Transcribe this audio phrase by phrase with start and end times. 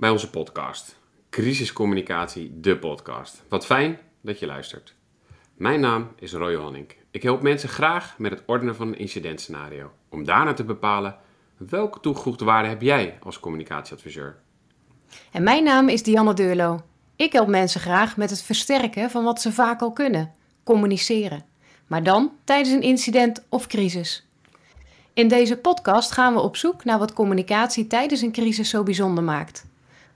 [0.00, 0.96] bij onze podcast.
[1.30, 3.42] Crisiscommunicatie, de podcast.
[3.48, 4.94] Wat fijn dat je luistert.
[5.54, 6.96] Mijn naam is Roy Honink.
[7.10, 9.90] Ik help mensen graag met het ordenen van een incidentscenario.
[10.08, 11.16] Om daarna te bepalen
[11.56, 14.36] welke toegevoegde waarde heb jij als communicatieadviseur.
[15.32, 16.82] En mijn naam is Dianne Deurlo.
[17.16, 21.44] Ik help mensen graag met het versterken van wat ze vaak al kunnen: communiceren.
[21.86, 24.26] Maar dan tijdens een incident of crisis.
[25.12, 29.24] In deze podcast gaan we op zoek naar wat communicatie tijdens een crisis zo bijzonder
[29.24, 29.68] maakt.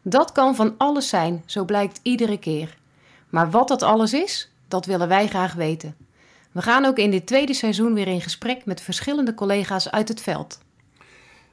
[0.07, 2.77] Dat kan van alles zijn, zo blijkt iedere keer.
[3.31, 5.97] Maar wat dat alles is, dat willen wij graag weten.
[6.53, 10.21] We gaan ook in dit tweede seizoen weer in gesprek met verschillende collega's uit het
[10.21, 10.63] veld.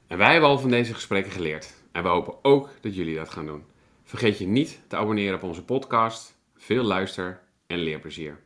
[0.08, 1.74] En wij hebben al van deze gesprekken geleerd.
[1.92, 3.64] En we hopen ook dat jullie dat gaan doen.
[4.04, 6.36] Vergeet je niet te abonneren op onze podcast.
[6.56, 8.40] Veel luister- en leerplezier.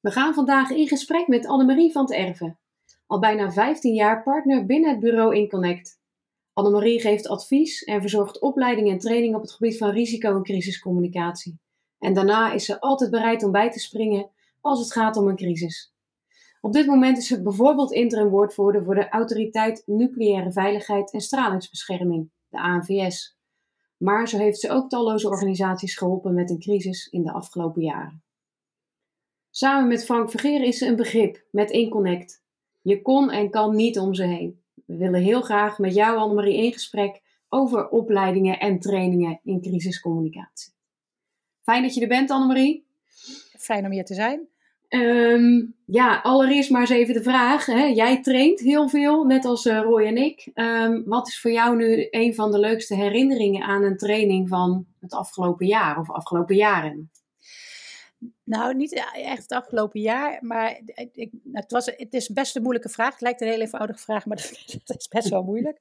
[0.00, 2.58] We gaan vandaag in gesprek met Annemarie van het Erven.
[3.06, 5.98] Al bijna 15 jaar partner binnen het bureau InConnect.
[6.56, 11.58] Annemarie geeft advies en verzorgt opleiding en training op het gebied van risico- en crisiscommunicatie.
[11.98, 15.36] En daarna is ze altijd bereid om bij te springen als het gaat om een
[15.36, 15.94] crisis.
[16.60, 22.30] Op dit moment is ze bijvoorbeeld interim woordvoerder voor de Autoriteit Nucleaire Veiligheid en Stralingsbescherming,
[22.48, 23.38] de ANVS.
[23.96, 28.22] Maar zo heeft ze ook talloze organisaties geholpen met een crisis in de afgelopen jaren.
[29.50, 32.42] Samen met Frank Vergeer is ze een begrip met InConnect.
[32.82, 34.64] Je kon en kan niet om ze heen.
[34.86, 40.72] We willen heel graag met jou, Annemarie, in gesprek over opleidingen en trainingen in crisiscommunicatie.
[41.62, 42.86] Fijn dat je er bent, Annemarie.
[43.58, 44.48] Fijn om hier te zijn.
[44.88, 47.66] Um, ja, allereerst maar eens even de vraag.
[47.66, 47.84] Hè?
[47.84, 50.50] Jij traint heel veel, net als uh, Roy en ik.
[50.54, 54.86] Um, wat is voor jou nu een van de leukste herinneringen aan een training van
[55.00, 57.10] het afgelopen jaar of afgelopen jaren?
[58.46, 60.80] Nou, niet echt het afgelopen jaar, maar
[61.12, 63.12] ik, het, was, het is best een moeilijke vraag.
[63.12, 64.36] Het lijkt een heel eenvoudige vraag, maar
[64.84, 65.78] het is best wel moeilijk.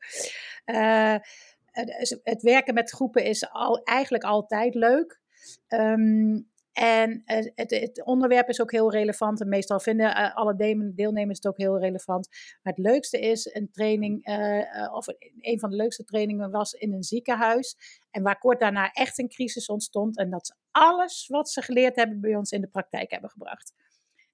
[1.72, 5.20] Het, het, werken met groepen is al, eigenlijk altijd leuk.
[5.68, 9.42] Um, en het, het, onderwerp is ook heel relevant.
[9.42, 10.56] En meestal vinden eh, alle
[10.96, 12.28] deelnemers het ook heel relevant.
[12.62, 15.08] Maar het leukste is een training, uh, of
[15.40, 17.76] een van de leukste trainingen was in een ziekenhuis.
[18.12, 20.18] En waar kort daarna echt een crisis ontstond.
[20.18, 23.74] En dat ze alles wat ze geleerd hebben bij ons in de praktijk hebben gebracht.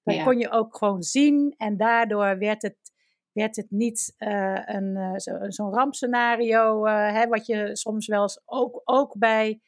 [0.04, 0.24] Dat ja.
[0.24, 1.54] kon je ook gewoon zien.
[1.58, 2.78] En daardoor werd het,
[3.32, 6.86] werd het niet een, zo'n zo rampscenario.
[6.86, 9.62] hè, wat je soms wel eens ook, ook bij.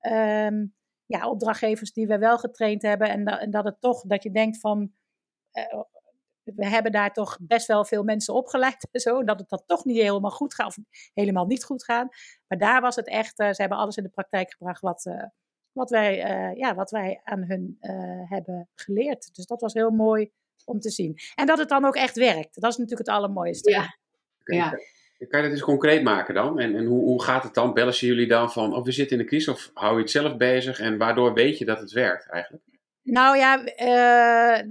[0.00, 0.78] Um,
[1.10, 3.08] ja, opdrachtgevers die we wel getraind hebben.
[3.08, 4.92] En, dat, en dat het toch, dat je denkt van,
[5.52, 5.82] uh,
[6.42, 9.24] we hebben daar toch best wel veel mensen opgeleid en zo.
[9.24, 10.76] Dat het dan toch niet helemaal goed gaat, of
[11.14, 12.16] helemaal niet goed gaat.
[12.46, 15.24] Maar daar was het echt, uh, ze hebben alles in de praktijk gebracht wat, uh,
[15.72, 16.16] wat, wij,
[16.56, 17.76] ja, wat wij aan hun
[18.28, 19.34] hebben geleerd.
[19.34, 20.30] Dus dat was heel mooi
[20.64, 21.18] om te zien.
[21.34, 22.60] En dat het dan ook echt werkt.
[22.60, 23.70] Dat is natuurlijk het allermooiste.
[23.70, 23.98] Ja.
[24.44, 24.78] ja.
[25.28, 26.58] Kan je dat eens concreet maken dan?
[26.58, 27.74] En, en hoe, hoe gaat het dan?
[27.74, 30.00] Bellen ze jullie dan van, of oh, we zitten in de crisis, of hou je
[30.00, 30.80] het zelf bezig?
[30.80, 32.64] En waardoor weet je dat het werkt eigenlijk?
[33.02, 34.62] Nou ja, uh,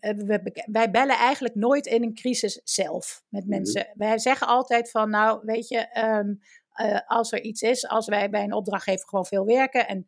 [0.00, 3.80] we, wij bellen eigenlijk nooit in een crisis zelf met mensen.
[3.80, 4.08] Mm -hmm.
[4.08, 6.40] Wij zeggen altijd van, nou weet je, um,
[6.80, 10.06] uh, als er iets is, als wij bij een opdrachtgever gewoon veel werken en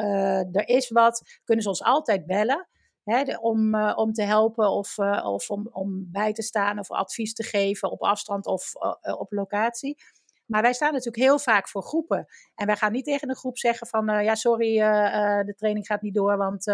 [0.00, 2.68] uh, er is wat, kunnen ze ons altijd bellen.
[3.04, 6.90] Hè, om, uh, om te helpen of, uh, of om, om bij te staan of
[6.90, 9.96] advies te geven op afstand of uh, op locatie.
[10.46, 12.26] Maar wij staan natuurlijk heel vaak voor groepen.
[12.54, 14.74] En wij gaan niet tegen een groep zeggen van ja, sorry,
[15.44, 16.64] de training gaat niet door, want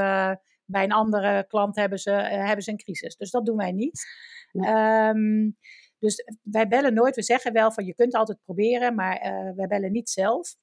[0.64, 3.16] bij een andere klant hebben ze, hebben ze een crisis.
[3.16, 4.06] Dus dat doen wij niet.
[4.52, 5.08] Ja.
[5.08, 5.56] Um,
[5.98, 7.14] dus wij bellen nooit.
[7.14, 9.20] We zeggen wel van je kunt altijd proberen, maar
[9.56, 10.54] wij bellen niet zelf.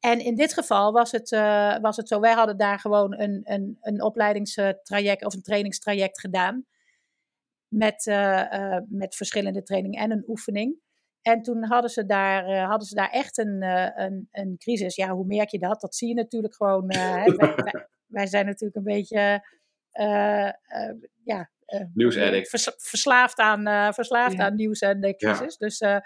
[0.00, 3.40] En in dit geval was het, uh, was het zo, wij hadden daar gewoon een,
[3.44, 6.66] een, een opleidingstraject of een trainingstraject gedaan.
[7.68, 10.76] Met, uh, uh, met verschillende trainingen en een oefening.
[11.22, 13.62] En toen hadden ze daar, hadden ze daar echt een,
[14.02, 14.96] een, een crisis.
[14.96, 15.80] Ja, hoe merk je dat?
[15.80, 16.92] Dat zie je natuurlijk gewoon.
[16.92, 19.46] Hè, wij, wij, wij, zijn natuurlijk een beetje
[21.24, 21.50] ja,
[21.94, 22.48] nieuwsaddict.
[22.48, 24.44] Vers, verslaafd aan, verslaafd ja.
[24.44, 25.56] aan nieuws en de crisis.
[25.58, 25.66] Ja.
[25.66, 26.02] Dus,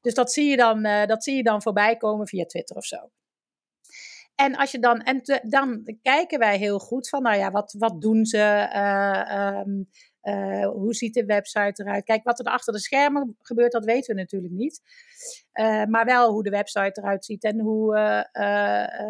[0.00, 3.10] dus dat, zie je dan, dat zie je dan voorbij komen via Twitter of zo.
[4.34, 7.74] En als je dan, en te, dan kijken wij heel goed van, nou ja, wat,
[7.78, 8.68] wat doen ze?
[8.74, 9.88] Uh, um,
[10.22, 12.04] uh, hoe ziet de website eruit?
[12.04, 14.80] Kijk, wat er achter de schermen gebeurt, dat weten we natuurlijk niet.
[15.54, 17.96] Uh, maar wel hoe de website eruit ziet en hoe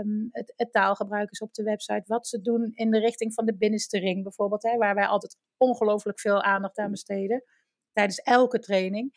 [0.01, 2.03] um, het, het, taalgebruik is op de website.
[2.07, 5.37] Wat ze doen in de richting van de binnenste ring bijvoorbeeld, hè, waar wij altijd
[5.57, 7.45] ongelooflijk veel aandacht aan besteden.
[7.93, 9.13] Tijdens elke training.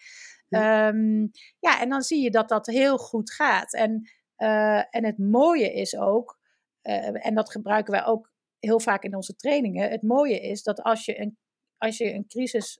[0.47, 0.87] Ja.
[0.87, 3.73] Um, ja, en dan zie je dat dat heel goed gaat.
[3.73, 4.09] En
[4.89, 6.39] en het mooie is ook,
[6.81, 9.89] en dat gebruiken wij ook heel vaak in onze trainingen.
[9.89, 11.37] Het mooie is dat als je een,
[11.77, 12.79] als je een crisis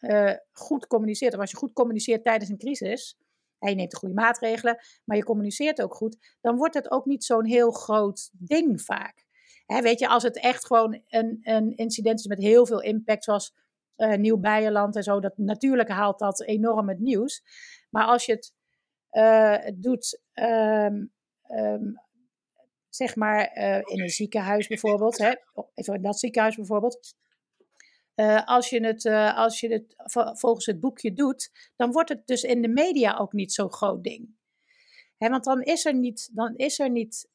[0.00, 3.18] uh, goed communiceert, of als je goed communiceert tijdens een crisis,
[3.58, 7.04] en je neemt de goede maatregelen, maar je communiceert ook goed, dan wordt het ook
[7.04, 9.28] niet zo'n heel groot ding vaak.
[9.66, 13.54] Weet je, als het echt gewoon een, een incident is met heel veel impact, zoals
[13.96, 17.42] uh, Nieuw Bijenland en zo, dat natuurlijk haalt dat enorm het nieuws.
[17.90, 18.52] Maar als je het
[19.12, 21.12] uh, doet, um,
[21.48, 22.00] um,
[22.88, 23.56] zeg maar
[23.86, 25.34] in een ziekenhuis bijvoorbeeld, hè,
[25.74, 27.14] even in dat ziekenhuis bijvoorbeeld.
[28.20, 29.94] Uh, als, je het, uh, als je het
[30.38, 34.04] volgens het boekje doet, dan wordt het dus in de media ook niet zo'n groot
[34.04, 34.28] ding.
[35.16, 37.28] Hè, want dan is er niet, dan is er niet,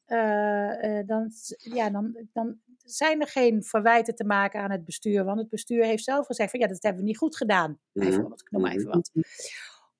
[1.06, 5.24] dan, ja, dan, dan zijn er geen verwijten te maken aan het bestuur.
[5.24, 7.78] Want het bestuur heeft zelf gezegd van ja, dat hebben we niet goed gedaan.
[7.92, 9.10] Bijvoorbeeld, ik noem maar even wat.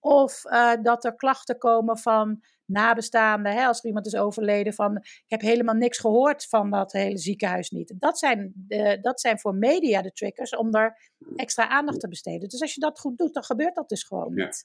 [0.01, 0.43] Of
[0.83, 5.41] dat er klachten komen van nabestaanden, hè, als er iemand is overleden, van ik heb
[5.41, 7.95] helemaal niks gehoord van dat hele ziekenhuis niet.
[7.99, 8.67] Dat zijn,
[9.01, 12.49] dat zijn voor media de triggers om daar extra aandacht te besteden.
[12.49, 14.45] Dus als je dat goed doet, dan gebeurt dat dus gewoon ja.
[14.45, 14.65] niet.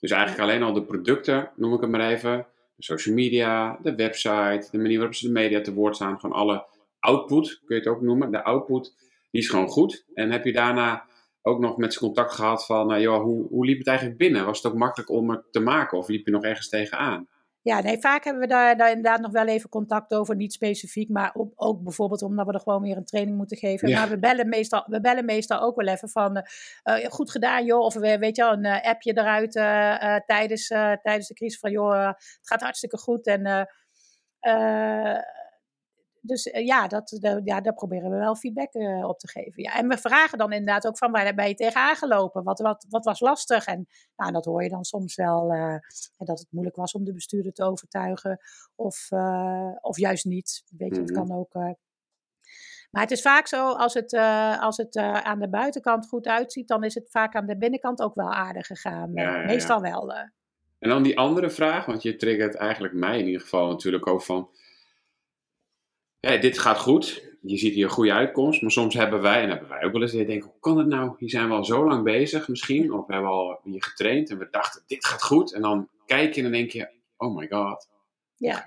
[0.00, 3.94] Dus eigenlijk alleen al de producten, noem ik het maar even, de social media, de
[3.94, 6.66] website, de manier waarop ze de media te woord staan, gewoon alle
[6.98, 8.94] output, kun je het ook noemen, de output,
[9.30, 10.04] die is gewoon goed.
[10.14, 11.06] En heb je daarna
[11.42, 14.44] ook nog met ze contact gehad van, uh, joh, hoe, hoe liep het eigenlijk binnen?
[14.44, 17.28] Was het ook makkelijk om het te maken of liep je nog ergens tegenaan?
[17.62, 20.36] Ja, nee, vaak hebben we daar, daar, inderdaad nog wel even contact over.
[20.36, 23.88] Niet specifiek, maar op, ook bijvoorbeeld omdat we er gewoon weer een training moeten geven.
[23.88, 23.98] Ja.
[23.98, 26.44] Maar we bellen, meestal, we bellen meestal ook wel even van,
[26.84, 27.80] uh, goed gedaan joh.
[27.80, 30.66] Of we, weet je wel, een uh, appje eruit uh, tijdens,
[31.02, 33.26] tijdens de crisis van, joh, het gaat hartstikke goed.
[33.26, 33.68] En
[36.20, 39.62] dus uh, ja, dat, de, ja, daar proberen we wel feedback uh, op te geven.
[39.62, 39.74] Ja.
[39.74, 42.42] En we vragen dan inderdaad ook van waar ben je tegenaan gelopen?
[42.44, 43.64] Wat, wat, wat was lastig?
[43.64, 43.86] En
[44.16, 45.76] nou, dat hoor je dan soms wel, uh,
[46.16, 48.38] dat het moeilijk was om de bestuurder te overtuigen.
[48.74, 49.08] Of,
[49.80, 50.64] of juist niet.
[50.76, 51.52] Weet je, het kan ook.
[52.90, 54.12] maar het is vaak zo, als het,
[54.60, 58.14] als het aan de buitenkant goed uitziet, dan is het vaak aan de binnenkant ook
[58.14, 59.10] wel aardig gegaan.
[59.14, 60.12] Ja, ja, Meestal wel.
[60.78, 64.22] En dan die andere vraag, want je triggert eigenlijk mij in ieder geval natuurlijk ook
[64.22, 64.50] van
[66.20, 67.26] ja, dit gaat goed.
[67.40, 68.62] Je ziet hier een goede uitkomst.
[68.62, 71.14] Maar soms hebben wij, en hebben wij ook wel eens, denken, hoe kan het nou?
[71.18, 72.92] Hier zijn we al zo lang bezig misschien.
[72.92, 75.52] Of we hebben al hier getraind en we dachten, dit gaat goed.
[75.52, 77.88] En dan kijk je en dan denk je, oh my god.
[78.36, 78.64] Ja.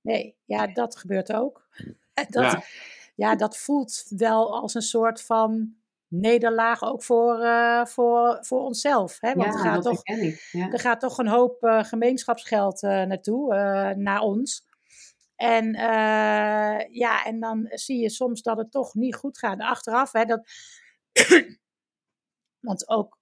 [0.00, 1.66] Nee, ja, dat gebeurt ook.
[2.30, 2.62] Dat, ja.
[3.14, 5.74] ja, dat voelt wel als een soort van
[6.08, 9.16] nederlaag ook voor, uh, voor, voor onszelf.
[9.20, 9.34] Hè?
[9.34, 10.02] Want ja, er, gaat toch,
[10.52, 10.70] ja.
[10.70, 13.54] er gaat toch een hoop uh, gemeenschapsgeld uh, naartoe,
[13.96, 14.67] naar ons.
[15.38, 19.60] En uh, ja, en dan zie je soms dat het toch niet goed gaat.
[19.60, 20.50] Achteraf, hè, dat.
[22.66, 23.18] Want ook,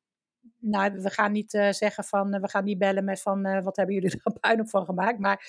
[0.59, 3.77] nou, we gaan niet uh, zeggen van, uh, we gaan niet bellen met van, wat
[3.77, 5.19] hebben jullie er puinhoop van gemaakt.
[5.19, 5.49] Maar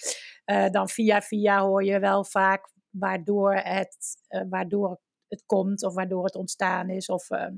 [0.72, 3.98] dan via via hoor je wel vaak waardoor het,
[4.50, 7.10] waardoor het komt of waardoor het ontstaan is.
[7.10, 7.56] Of, ehm,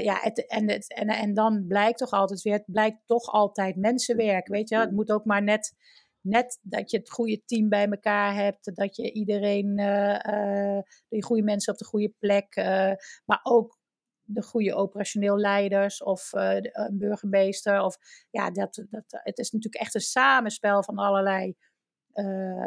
[0.00, 4.48] ja, het, en, en, en dan blijkt toch altijd weer, het blijkt toch altijd mensenwerk,
[4.48, 4.76] weet je.
[4.76, 5.76] Het moet ook maar net
[6.20, 11.42] net dat je het goede team bij elkaar hebt, dat je iedereen, uh, de goede
[11.42, 12.92] mensen op de goede plek, uh,
[13.24, 13.78] maar ook
[14.22, 17.82] de goede operationeel leiders of een burgemeester.
[17.82, 17.96] Of,
[18.30, 21.54] ja, dat, dat, het is natuurlijk echt een samenspel van allerlei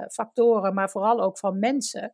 [0.08, 2.14] factoren, maar vooral ook van mensen.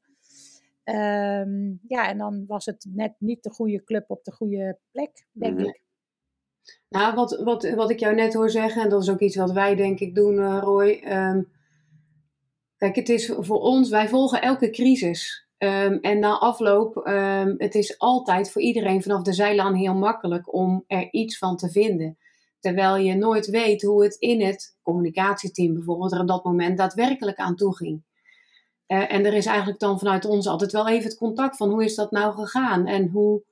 [0.84, 5.28] Um, ja, en dan was het net niet de goede club op de goede plek,
[5.32, 5.82] denk ik.
[6.90, 9.52] Nou, wat, wat, wat ik jou net hoor zeggen, en dat is ook iets wat
[9.52, 11.04] wij denk ik doen, uh, Roy.
[11.08, 11.52] Um,
[12.78, 15.48] kijk, het is voor ons, wij volgen elke crisis.
[15.58, 20.54] Um, en na afloop, um, het is altijd voor iedereen vanaf de zijlaan heel makkelijk
[20.54, 22.18] om er iets van te vinden.
[22.60, 27.38] Terwijl je nooit weet hoe het in het communicatieteam bijvoorbeeld er op dat moment daadwerkelijk
[27.38, 28.04] aan toe ging.
[28.88, 31.84] Uh, en er is eigenlijk dan vanuit ons altijd wel even het contact van hoe
[31.84, 33.44] is dat nou gegaan en hoe,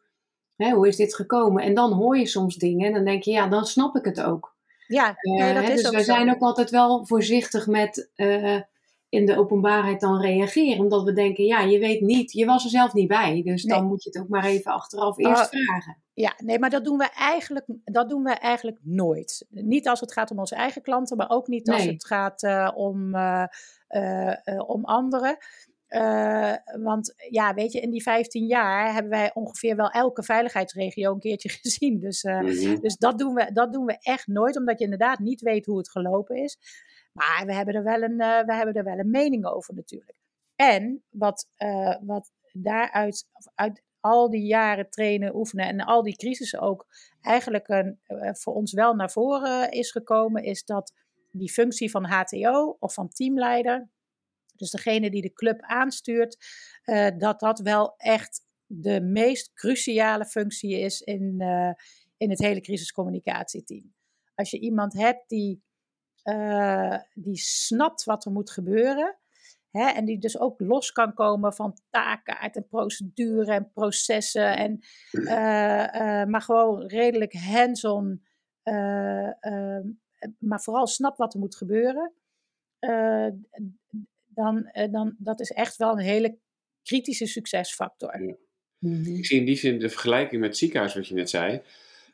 [0.55, 1.63] Hè, hoe is dit gekomen?
[1.63, 4.21] En dan hoor je soms dingen en dan denk je, ja, dan snap ik het
[4.21, 4.53] ook.
[4.87, 6.13] Ja, nee, dat uh, is dus ook wij zo.
[6.13, 8.61] zijn ook altijd wel voorzichtig met uh,
[9.09, 10.83] in de openbaarheid dan reageren.
[10.83, 13.41] Omdat we denken, ja, je weet niet, je was er zelf niet bij.
[13.45, 13.77] Dus Nee.
[13.77, 15.61] dan moet je het ook maar even achteraf eerst Oh.
[15.63, 15.97] vragen.
[16.13, 19.45] Ja, nee, maar dat doen, we eigenlijk, dat doen we eigenlijk nooit.
[19.49, 21.93] Niet als het gaat om onze eigen klanten, maar ook niet als Nee.
[21.93, 23.43] het gaat eh, om, eh,
[23.87, 25.37] eh, eh, om anderen.
[25.95, 31.13] Eh, want ja, weet je, in die 15 jaar hebben wij ongeveer wel elke veiligheidsregio
[31.13, 31.99] een keertje gezien.
[31.99, 32.79] Dus, eh, Mhm.
[32.79, 35.77] dus dat, doen we, dat doen we echt nooit, omdat je inderdaad niet weet hoe
[35.77, 36.57] het gelopen is.
[37.13, 40.17] Maar we hebben er wel een, eh, we hebben er wel een mening over natuurlijk.
[40.55, 41.47] En wat,
[42.01, 43.25] wat daaruit,
[43.55, 46.85] uit al die jaren trainen, oefenen en al die crisissen ook
[47.21, 47.99] eigenlijk een,
[48.33, 50.93] voor ons wel naar voren is gekomen, is dat
[51.31, 53.89] die functie van HTO of van teamleider,
[54.57, 56.37] dus degene die de club aanstuurt,
[56.83, 61.71] eh, dat dat wel echt de meest cruciale functie is in, eh,
[62.17, 63.93] in het hele crisiscommunicatieteam.
[64.35, 65.63] als je iemand hebt die,
[66.23, 69.17] uh, die snapt wat er moet gebeuren.
[69.71, 74.57] Hè, en die dus ook los kan komen van taakkaart en procedure en processen.
[74.57, 74.79] En,
[76.29, 78.25] maar gewoon redelijk hands-on.
[80.39, 82.13] Maar vooral snapt wat er moet gebeuren.
[84.35, 86.37] Dan, dan dat is echt wel een hele
[86.83, 88.23] kritische succesfactor.
[88.23, 88.35] Ja.
[88.79, 89.15] Mhm.
[89.15, 91.61] Ik zie in die zin de vergelijking met het ziekenhuis, wat je net zei.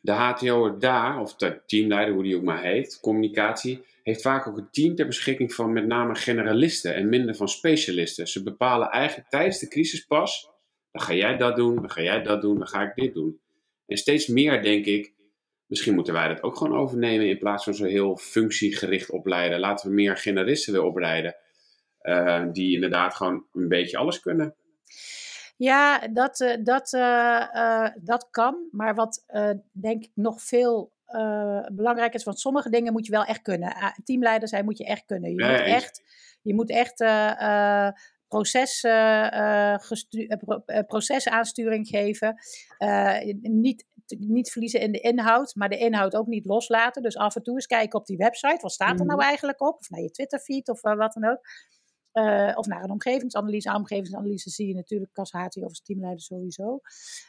[0.02, 4.58] De HTO'er daar, of de teamleider, hoe die ook maar heet, communicatie, heeft vaak ook
[4.58, 8.28] een team ter beschikking van met name generalisten en minder van specialisten.
[8.28, 10.50] Ze bepalen eigenlijk tijdens de crisis pas,
[10.92, 13.40] dan ga jij dat doen, dan ga jij dat doen, dan ga ik dit doen.
[13.86, 15.14] En steeds meer denk ik,
[15.66, 19.60] misschien moeten wij dat ook gewoon overnemen in plaats van zo heel functiegericht opleiden.
[19.60, 21.36] Laten we meer generalisten weer opleiden,
[22.04, 24.56] uh, die inderdaad gewoon een beetje alles kunnen.
[25.58, 28.68] Ja, dat, uh, dat, uh, dat kan.
[28.72, 29.26] Maar wat
[29.72, 30.94] denk ik nog veel
[31.72, 33.74] belangrijk is, want sommige dingen moet je wel echt kunnen.
[33.74, 35.30] Ah, teamleider zijn moet je echt kunnen.
[35.30, 36.02] Je moet echt,
[36.42, 37.04] je moet echt
[38.28, 38.82] proces,
[40.88, 42.36] procesaansturing geven.
[43.42, 43.86] niet,
[44.20, 47.02] niet verliezen in de inhoud, maar de inhoud ook niet loslaten.
[47.02, 48.62] Dus af en toe eens kijken op die website.
[48.62, 49.28] Wat staat er nou mhm.
[49.28, 49.80] eigenlijk op?
[49.80, 51.40] Of naar je Twitterfeed of wat dan ook.
[52.14, 53.70] Uh, of naar een omgevingsanalyse.
[53.70, 56.80] Aan omgevingsanalyse zie je natuurlijk HT of als teamleider sowieso.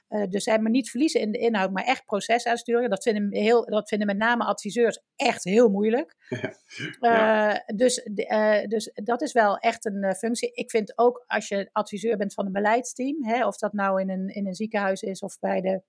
[0.08, 2.90] Uh, dus maar niet verliezen in de inhoud, maar echt proces aansturen.
[2.90, 6.16] Dat vinden, heel, dat vinden met name adviseurs echt heel moeilijk.
[7.00, 7.52] Ja.
[7.52, 8.08] Uh, dus,
[8.68, 10.52] dus dat is wel echt een functie.
[10.52, 14.10] Ik vind ook als je adviseur bent van een beleidsteam, hè, of dat nou in
[14.10, 15.82] een, in een ziekenhuis is of bij de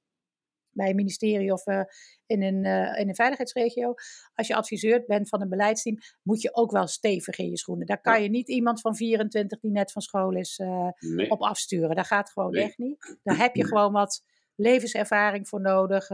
[0.73, 1.81] bij een ministerie of uh,
[2.25, 3.93] in, een, uh, in een veiligheidsregio.
[4.35, 7.85] Als je adviseur bent van een beleidsteam, moet je ook wel stevig in je schoenen.
[7.85, 11.29] Daar kan je niet iemand van 24 die net van school is uh, nee.
[11.29, 11.95] op afsturen.
[11.95, 12.63] Dat gaat gewoon nee.
[12.63, 13.15] echt niet.
[13.23, 14.23] Daar heb je gewoon wat
[14.55, 16.09] levenservaring voor nodig,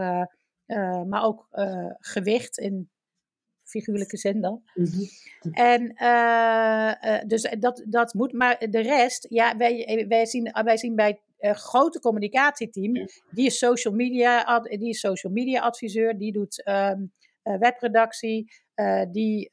[1.06, 1.46] maar ook
[1.98, 2.90] gewicht in
[3.70, 4.62] figuurlijke zin dan.
[4.74, 5.52] Mm -hmm.
[5.52, 10.94] En uh, dus dat, dat moet, maar de rest, ja, wij, wij, zien, wij zien
[10.94, 12.92] bij uh, grote communicatieteam,
[13.30, 17.12] die is social media, die is social media adviseur, die doet um,
[17.44, 19.50] uh, webredactie, uh, die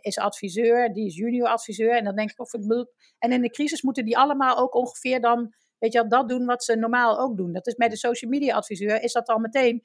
[0.00, 1.96] is adviseur, die is junior adviseur.
[1.96, 2.86] En dan denk ik, of ik bedoel,
[3.18, 6.64] en in de crisis moeten die allemaal ook ongeveer dan, weet je, dat doen wat
[6.64, 7.52] ze normaal ook doen.
[7.52, 9.82] Dat is met de social media adviseur, is dat al meteen,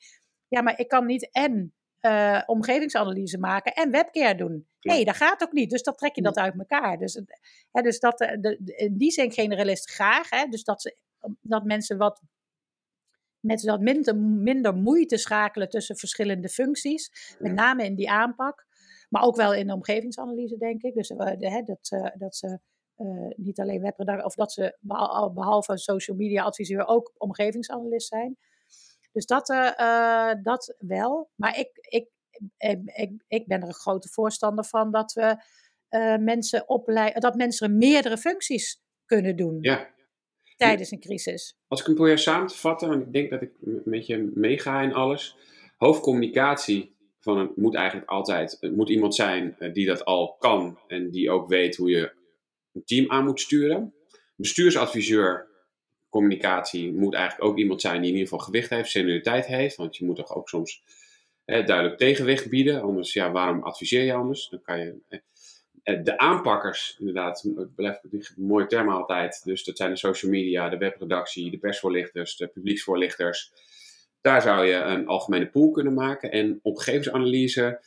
[0.48, 4.68] ja, maar ik kan niet en uh, omgevingsanalyse maken en webcare doen.
[4.82, 5.70] Nee, dat gaat ook niet.
[5.70, 6.98] Dus dan trek je dat uit elkaar.
[6.98, 7.22] Dus,
[7.72, 10.30] hè, dus dat, de, de, in die zin generalist graag.
[10.30, 10.96] Hè, dus dat ze
[11.42, 12.22] dat mensen wat
[13.40, 17.36] met wat minder, minder moeite schakelen tussen verschillende functies.
[17.40, 18.68] Met name in die aanpak.
[19.10, 20.94] Maar ook wel in de omgevingsanalyse, denk ik.
[20.94, 22.60] Dus uh, de, dat, uh, dat ze
[22.98, 24.78] uh, niet alleen webredacteur, of dat ze
[25.34, 28.38] behalve social media adviseur ook omgevingsanalist zijn.
[29.12, 29.48] Dus dat,
[30.44, 31.30] dat wel.
[31.36, 32.10] Maar ik, ik,
[32.58, 35.38] ik, ik, ik ben er een grote voorstander van dat we
[36.20, 39.58] mensen opleiden, dat mensen meerdere functies kunnen doen.
[39.62, 39.88] Ja,
[40.60, 41.58] tijdens een crisis.
[41.68, 43.52] Als ik hem probeer samen te vatten, want ik denk dat ik
[43.86, 45.36] met je meega in alles.
[45.78, 51.32] Hoofdcommunicatie van moet eigenlijk altijd, moet iemand zijn eh, die dat al kan en die
[51.32, 52.12] ook weet hoe je
[52.74, 53.94] een team aan moet sturen.
[54.36, 55.48] Bestuursadviseur
[56.10, 59.98] communicatie moet eigenlijk ook iemand zijn die in ieder geval gewicht heeft, senioriteit heeft, want
[59.98, 60.84] je moet toch ook soms
[61.46, 64.50] hè, duidelijk tegenwicht bieden, anders ja, waarom adviseer je anders?
[64.50, 65.20] Dan kan je, eh,
[65.84, 69.42] de aanpakkers, inderdaad, ik blijf een mooie term altijd.
[69.44, 73.52] Dus dat zijn de social media, de webredactie, de persvoorlichters, de publieksvoorlichters.
[74.22, 76.32] Daar zou je een algemene pool kunnen maken.
[76.32, 77.82] En omgevingsanalyse,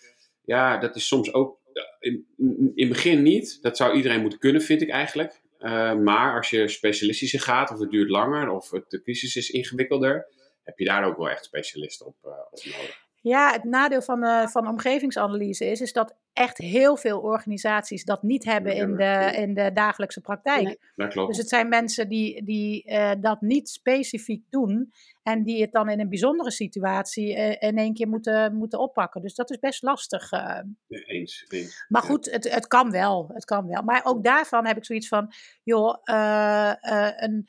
[0.45, 1.61] ja, dat is soms ook
[2.01, 3.63] in, in, het begin niet.
[3.63, 5.41] Dat zou iedereen moeten kunnen, vind ik eigenlijk.
[5.61, 9.51] Uh, maar als je specialistischer gaat, of het duurt langer, of het, de crisis is
[9.51, 10.27] ingewikkelder,
[10.63, 13.02] heb je daar ook wel echt specialisten op, uh, op nodig.
[13.23, 18.23] Ja, het nadeel van, uh, van omgevingsanalyse is, is dat echt heel veel organisaties dat
[18.23, 20.79] niet hebben in de, in de dagelijkse praktijk.
[20.97, 21.29] Nee, klopt.
[21.29, 25.89] Dus het zijn mensen die, die uh, dat niet specifiek doen en die het dan
[25.89, 29.23] in een bijzondere situatie uh, in één keer moeten, moeten oppakken.
[29.23, 30.31] Dus dat is best lastig.
[30.31, 33.31] Ja, eens, eens, Maar goed, het, het kan wel.
[33.33, 33.83] Het kan wel.
[33.83, 37.47] Maar ook daarvan heb ik zoiets van, joh, een,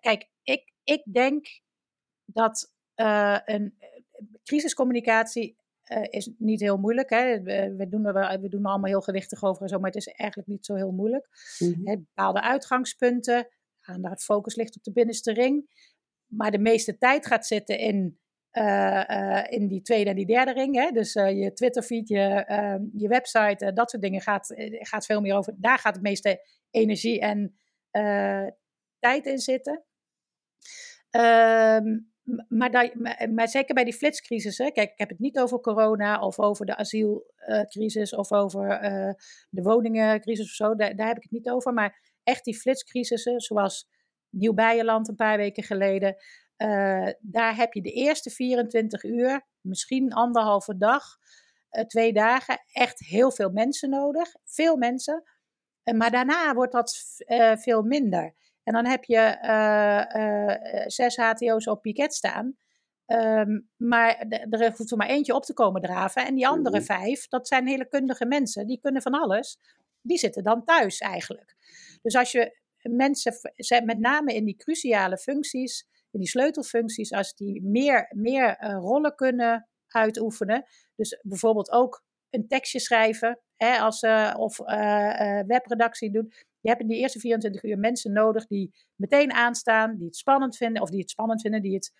[0.00, 1.46] kijk, ik, ik denk
[2.24, 2.72] dat
[3.44, 3.74] een
[4.46, 5.56] crisiscommunicatie
[5.92, 7.10] uh, is niet heel moeilijk.
[7.10, 7.42] Hè.
[7.42, 10.06] We, we, doen er, we doen er allemaal heel gewichtig over en zo, maar het
[10.06, 11.28] is eigenlijk niet zo heel moeilijk.
[11.58, 13.48] Hè, bepaalde uitgangspunten,
[13.80, 15.84] het focus ligt op de binnenste ring.
[16.26, 18.18] Maar de meeste tijd gaat zitten in,
[18.52, 20.74] uh, uh, in die tweede en die derde ring.
[20.74, 20.90] Hè.
[20.90, 25.54] Dus je Twitterfeed, je, ehm, je website, dat soort dingen gaat, gaat veel meer over.
[25.56, 27.58] Daar gaat het meeste energie en
[28.98, 29.84] tijd in zitten.
[31.10, 32.14] Um,
[32.48, 32.94] maar, dat,
[33.30, 36.76] maar, zeker bij die flitscrisis, kijk, ik heb het niet over corona of over de
[36.76, 38.68] asielcrisis of over
[39.50, 41.72] de woningencrisis of zo, daar, daar, heb ik het niet over.
[41.72, 43.88] Maar echt die flitscrisissen, zoals
[44.30, 46.16] Nieuw-Beierland een paar weken geleden,
[47.20, 51.02] daar heb je de eerste 24 uur, misschien anderhalve dag,
[51.86, 54.34] twee dagen, echt heel veel mensen nodig.
[54.44, 55.22] Veel mensen.
[55.96, 56.94] maar daarna wordt dat
[57.58, 58.34] veel minder.
[58.66, 62.56] En dan heb je uh, uh, zes HTO's op piket staan.
[63.06, 66.26] Ehm, maar er hoeft er maar eentje op te komen draven.
[66.26, 66.84] En die andere mhm.
[66.84, 68.66] vijf, dat zijn hele kundige mensen.
[68.66, 69.58] Die kunnen van alles.
[70.00, 71.54] Die zitten dan thuis eigenlijk.
[72.02, 73.32] Dus als je mensen,
[73.84, 79.14] met name in die cruciale functies, in die sleutelfuncties, als die meer, meer uh, rollen
[79.14, 80.64] kunnen uitoefenen.
[80.94, 86.32] Dus bijvoorbeeld ook een tekstje schrijven, hè, als, uh, of uh, webredactie doen.
[86.66, 90.56] Je hebt in die eerste 24 uur mensen nodig die meteen aanstaan, die het spannend
[90.56, 91.92] vinden, of die het spannend vinden, die het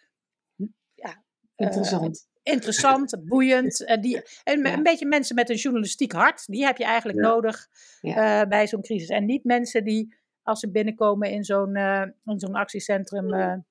[0.94, 1.24] ja,
[1.56, 2.26] interessant.
[2.42, 3.80] Uh, interessant, boeiend.
[3.80, 7.68] Uh, die, en een beetje mensen met een journalistiek hart, die heb je eigenlijk nodig
[8.00, 9.08] uh, bij zo'n crisis.
[9.08, 11.76] En niet mensen die, als ze binnenkomen in zo'n
[12.24, 13.64] in zo'n actiecentrum,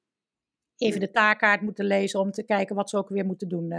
[0.77, 3.73] even de taakkaart moeten lezen om te kijken wat ze ook weer moeten doen.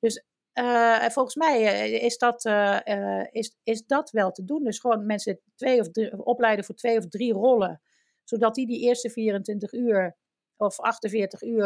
[0.00, 2.78] dus uh, volgens mij uh, is, dat, uh,
[3.30, 4.64] is, is dat wel te doen.
[4.64, 7.80] Dus gewoon mensen twee of drie, opleiden voor twee of drie rollen.
[8.24, 10.16] Zodat die die eerste 24 uur
[10.56, 11.64] of 48 uur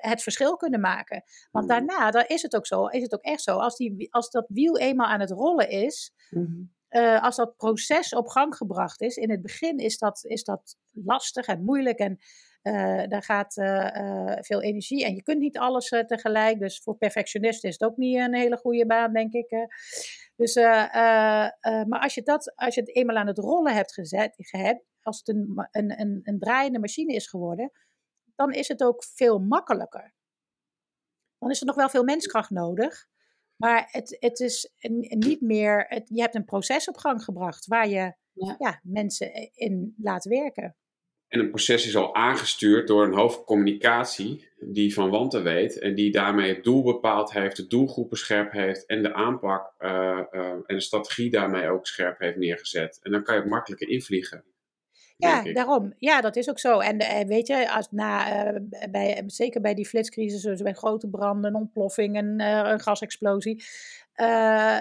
[0.00, 1.22] het verschil kunnen maken.
[1.50, 1.70] Want mm.
[1.70, 3.56] daarna, dan is het ook zo, is het ook echt zo.
[3.56, 6.76] Als, die, als dat wiel eenmaal aan het rollen is, mm
[7.20, 11.46] als dat proces op gang gebracht is, in het begin is dat, is dat lastig
[11.46, 12.18] en moeilijk en
[13.08, 16.58] daar gaat uh, uh, veel energie en je kunt niet alles tegelijk.
[16.58, 19.68] Dus voor perfectionisten is het ook niet een hele goede baan, denk ik.
[20.36, 24.36] Dus, maar als je, dat, als je het eenmaal aan het rollen hebt gezet,
[25.02, 27.70] als het een, een, een, een draaiende machine is geworden,
[28.34, 30.14] dan is het ook veel makkelijker.
[31.38, 33.06] Dan is er nog wel veel menskracht nodig.
[33.56, 34.72] Maar het, het is
[35.08, 35.84] niet meer.
[35.88, 38.54] Het, je hebt een proces op gang gebracht waar je ja.
[38.58, 40.76] ja mensen in laat werken.
[41.28, 46.10] En een proces is al aangestuurd door een hoofdcommunicatie die van wanten weet en die
[46.10, 49.90] daarmee het doel bepaald heeft, de doelgroepen scherp heeft en de aanpak uh,
[50.32, 53.00] uh, en de strategie daarmee ook scherp heeft neergezet.
[53.02, 54.44] En dan kan je ook makkelijker invliegen.
[55.26, 55.94] Ja, daarom.
[55.96, 56.78] Ja, dat is ook zo.
[56.78, 58.52] En uh, weet je, als na,
[58.90, 63.64] bij, zeker bij die flitscrisis, dus bij grote branden, een ontploffing, een, een gasexplosie,
[64.20, 64.78] uh,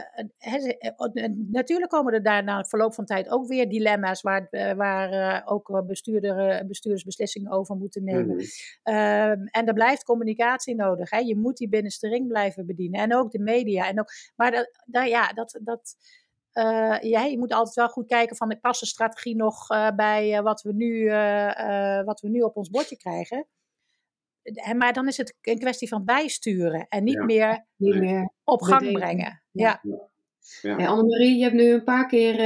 [1.52, 5.84] natuurlijk komen er daar na verloop van tijd ook weer dilemma's waar, eh, waar ook
[5.88, 8.36] bestuurder, bestuurders beslissingen over moeten nemen.
[8.36, 9.48] Mm.
[9.48, 11.10] en er blijft communicatie nodig.
[11.10, 11.18] Hè.
[11.18, 13.02] Je moet die binnenste ring blijven bedienen.
[13.02, 13.88] En ook de media.
[13.88, 15.96] En ook, maar dat, dat, ja, dat, dat,
[17.02, 20.62] ja, je moet altijd wel goed kijken van de past de strategie nog bij wat,
[20.62, 21.06] we nu,
[22.06, 23.48] wat we nu op ons bordje krijgen
[24.76, 28.92] maar dan is het een kwestie van bijsturen en niet, meer, niet meer op gang
[28.92, 29.42] brengen.
[29.52, 29.82] Ja.
[29.84, 30.78] ja.
[30.78, 30.88] ja.
[30.88, 32.40] Annemarie, je hebt nu een paar keer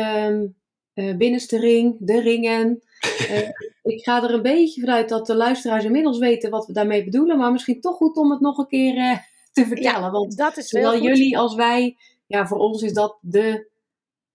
[0.94, 2.84] uh, binnenste ring, de ringen.
[3.30, 3.50] Uh,
[3.96, 7.38] ik ga er een beetje vanuit dat de luisteraars inmiddels weten wat we daarmee bedoelen,
[7.38, 9.18] maar misschien toch goed om het nog een keer uh,
[9.52, 10.02] te vertellen.
[10.02, 11.98] Ja, want dat is zowel jullie als wij,
[12.28, 13.70] ja, voor ons is dat de,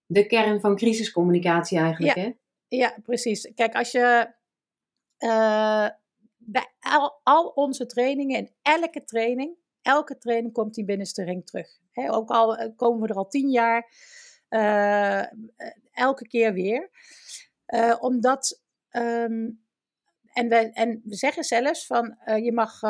[0.06, 2.16] de kern van crisiscommunicatie eigenlijk.
[2.16, 2.32] Ja, hè?
[2.68, 3.52] ja precies.
[3.54, 4.34] Kijk, als je
[6.46, 11.68] bij al, al, onze trainingen, in elke training, elke training komt die binnenste ring terug.
[11.94, 13.90] ook al eh, komen we er al tien jaar,
[14.50, 15.24] uh,
[15.92, 16.90] elke keer weer.
[17.66, 19.65] Uh, omdat, um,
[20.36, 22.80] en, we, en we zeggen zelfs van, uh, je mag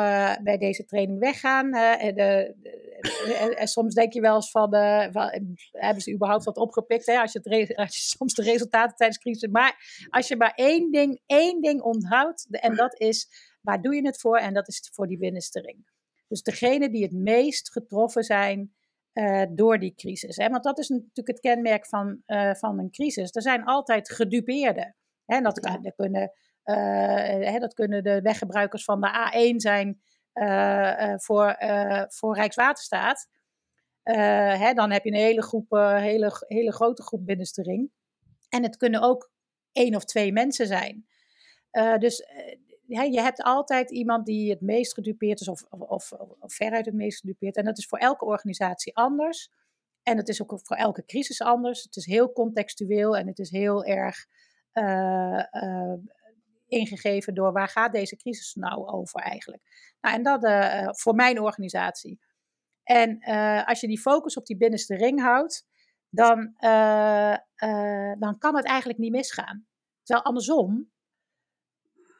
[0.41, 1.71] bij deze training weggaan.
[1.71, 4.69] De, de, en soms denk je wel eens van,
[5.11, 7.05] van, hebben ze überhaupt wat opgepikt?
[7.05, 7.19] Hè?
[7.19, 9.49] Als, je het als je soms de resultaten tijdens crisis...
[9.49, 13.27] Maar als je maar één ding, één ding onthoudt, en dat is
[13.67, 14.37] Waar doe je het voor?
[14.37, 15.89] En dat is voor die binnenste ring.
[16.27, 18.75] Dus degene die het meest getroffen zijn
[19.13, 20.35] uh, door die crisis.
[20.35, 20.49] Hè?
[20.49, 23.35] Want dat is natuurlijk het kenmerk van, uh, van een crisis.
[23.35, 24.95] Er zijn altijd gedupeerden.
[25.25, 25.41] Hè?
[25.41, 26.31] Dat, kan, dat, kunnen,
[26.71, 30.01] hè, dat kunnen de weggebruikers van de A1 zijn
[31.17, 31.55] voor,
[32.07, 33.27] voor Rijkswaterstaat.
[34.03, 34.73] Hè?
[34.73, 37.91] Dan heb je een hele, groep, hele, hele grote groep binnenste ring.
[38.49, 39.31] En het kunnen ook
[39.71, 41.07] één of twee mensen zijn.
[41.99, 42.25] dus
[42.87, 47.19] je hebt altijd iemand die het meest gedupeerd is, of, of, of, veruit het meest
[47.19, 47.55] gedupeerd.
[47.55, 49.51] En dat is voor elke organisatie anders.
[50.03, 51.83] En het is ook voor elke crisis anders.
[51.83, 54.25] Het is heel contextueel en het is heel erg
[56.67, 59.61] ingegeven door waar gaat deze crisis nou over eigenlijk.
[60.01, 62.19] Nou, en dat uh, voor mijn organisatie.
[62.83, 63.23] En
[63.65, 65.65] als je die focus op die binnenste ring houdt,
[66.09, 66.55] dan,
[68.19, 69.67] dan kan het eigenlijk niet misgaan.
[70.03, 70.91] Terwijl andersom,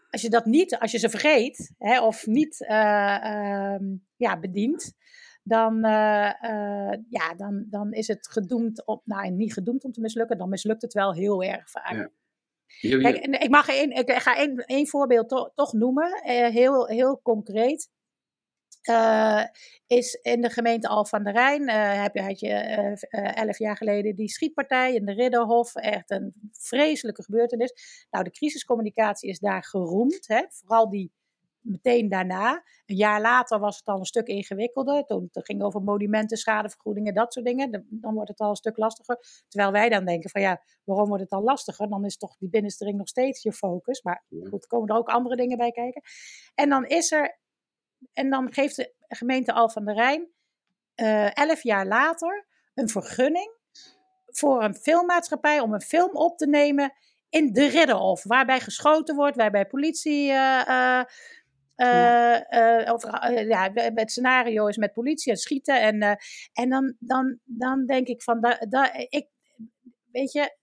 [0.10, 3.78] als je dat niet, als je ze vergeet hè, of niet uh,
[4.16, 4.94] ja, bedient,
[5.44, 5.80] dan,
[7.10, 10.82] ja, dan, dan is het gedoemd op, nou niet gedoemd om te mislukken, dan mislukt
[10.82, 11.94] het wel heel erg vaak.
[11.94, 12.10] Ja.
[12.82, 17.90] Ik, mag één, ik ga één, één voorbeeld to, toch noemen, heel, heel concreet.
[18.90, 19.44] Uh,
[19.88, 22.54] is in de gemeente Al van der Rijn, uh, heb je, had je
[23.34, 25.76] elf jaar geleden die schietpartij in de Ridderhof.
[25.76, 27.74] Echt een vreselijke gebeurtenis.
[28.10, 30.28] Nou, de crisiscommunicatie is daar geroemd.
[30.28, 30.44] Hè?
[30.50, 31.12] Vooral die
[31.68, 32.64] meteen daarna.
[32.86, 35.06] Een jaar later was het al een stuk ingewikkelder.
[35.06, 37.86] Toen het ging over monumenten, schadevergoedingen, dat soort dingen.
[37.90, 39.18] Dan wordt het al een stuk lastiger.
[39.48, 41.90] Terwijl wij dan denken van ja, waarom wordt het dan lastiger?
[41.90, 44.02] Dan is toch die binnenste ring nog steeds je focus.
[44.02, 46.02] Maar goed, er komen er ook andere dingen bij kijken.
[46.56, 47.40] En dan is er
[48.14, 50.28] en dan geeft de gemeente Al van der Rijn
[50.96, 53.56] uh, elf jaar later een vergunning
[54.26, 56.94] voor een filmmaatschappij om een film op te nemen
[57.30, 60.30] in de Ridderhof, waarbij geschoten wordt, waarbij politie.
[60.30, 61.04] Uh, uh,
[61.78, 62.94] ja.
[62.94, 63.04] Of,
[63.48, 65.82] ja, het scenario is met politie en schieten.
[65.82, 66.18] En,
[66.54, 69.28] en dan, dan, dan denk ik van, da, da, ik,
[70.12, 70.56] weet je,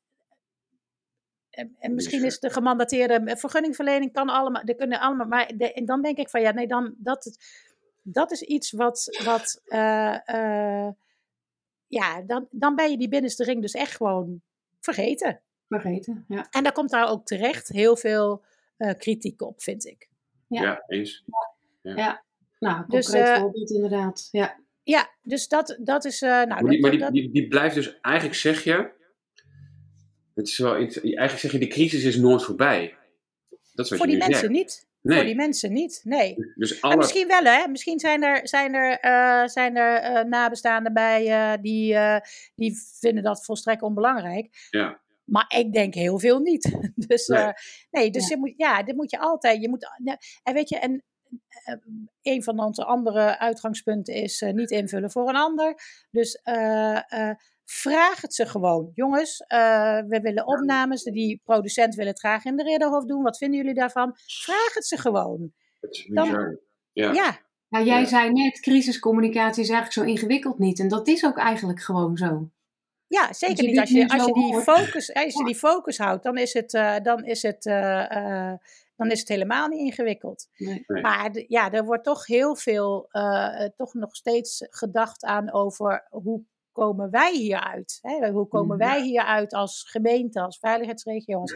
[1.78, 6.18] en misschien is de gemandateerde vergunningverlening kan allemaal, er kunnen allemaal, maar en dan denk
[6.18, 7.36] ik van ja, nee, dan dat,
[8.02, 10.88] dat is iets wat, wat uh, uh,
[11.86, 14.42] ja, dan, dan ben je die binnenste ring dus echt gewoon
[14.80, 15.42] vergeten.
[15.68, 16.46] Vergeten, ja.
[16.50, 18.44] En daar komt daar ook terecht heel veel
[18.78, 20.08] uh, kritiek op, vind ik.
[20.54, 21.24] Ja, ja eens.
[21.82, 21.96] Ja.
[21.96, 22.24] ja.
[22.58, 24.62] nou, dus, concreet dus, voorbeeld inderdaad, ja.
[24.82, 26.20] Ja, dus dat, dat is.
[26.20, 28.90] nou, maar die, maar die, die, die blijft dus, eigenlijk zeg je,
[30.34, 32.96] het is wel, eigenlijk zeg je, de crisis is nooit voorbij.
[33.74, 34.88] Dat is wat Voor die mensen niet.
[35.00, 35.16] Nee.
[35.16, 36.34] Voor die mensen niet, nee.
[36.54, 36.96] Dus alle...
[36.96, 37.68] Misschien wel, hè.
[37.68, 41.96] Misschien zijn er, zijn er, uh, zijn er uh, nabestaanden bij uh, die,
[42.54, 44.68] die vinden dat volstrekt onbelangrijk.
[44.70, 45.02] Ja.
[45.24, 46.78] Maar ik denk heel veel niet.
[47.08, 47.52] dus nee,
[47.90, 48.34] nee dus ja.
[48.34, 49.62] Je moet, ja, dit moet je altijd.
[49.62, 49.88] Je moet,
[50.42, 51.04] en weet je, en
[52.22, 55.74] een van onze andere uitgangspunten is niet invullen voor een ander.
[56.10, 56.40] Dus
[57.64, 58.90] Vraag het ze gewoon.
[58.94, 61.02] Jongens, uh, we willen opnames.
[61.02, 63.22] Die producent wil het graag in de Ridderhof doen.
[63.22, 64.12] Wat vinden jullie daarvan?
[64.26, 65.52] Vraag het ze gewoon.
[65.80, 66.60] Bizar.
[66.92, 67.12] ja.
[67.12, 67.42] ja.
[67.68, 70.78] Nou, jij zei net, crisiscommunicatie is eigenlijk zo ingewikkeld niet.
[70.78, 72.50] En dat is ook eigenlijk gewoon zo.
[73.06, 73.78] Ja, zeker niet.
[73.78, 76.96] Als je, als je, die, focus, als je die focus houdt, dan is het, uh,
[77.02, 78.52] dan is het, uh,
[78.96, 80.48] dan is het helemaal niet ingewikkeld.
[80.56, 80.84] Nee.
[80.86, 83.08] Maar ja, er wordt toch heel veel,
[83.76, 87.98] toch nog steeds gedacht aan over hoe komen wij hieruit?
[88.02, 88.30] Hè?
[88.30, 91.54] Hoe komen wij hieruit als gemeente, als veiligheidsregio, als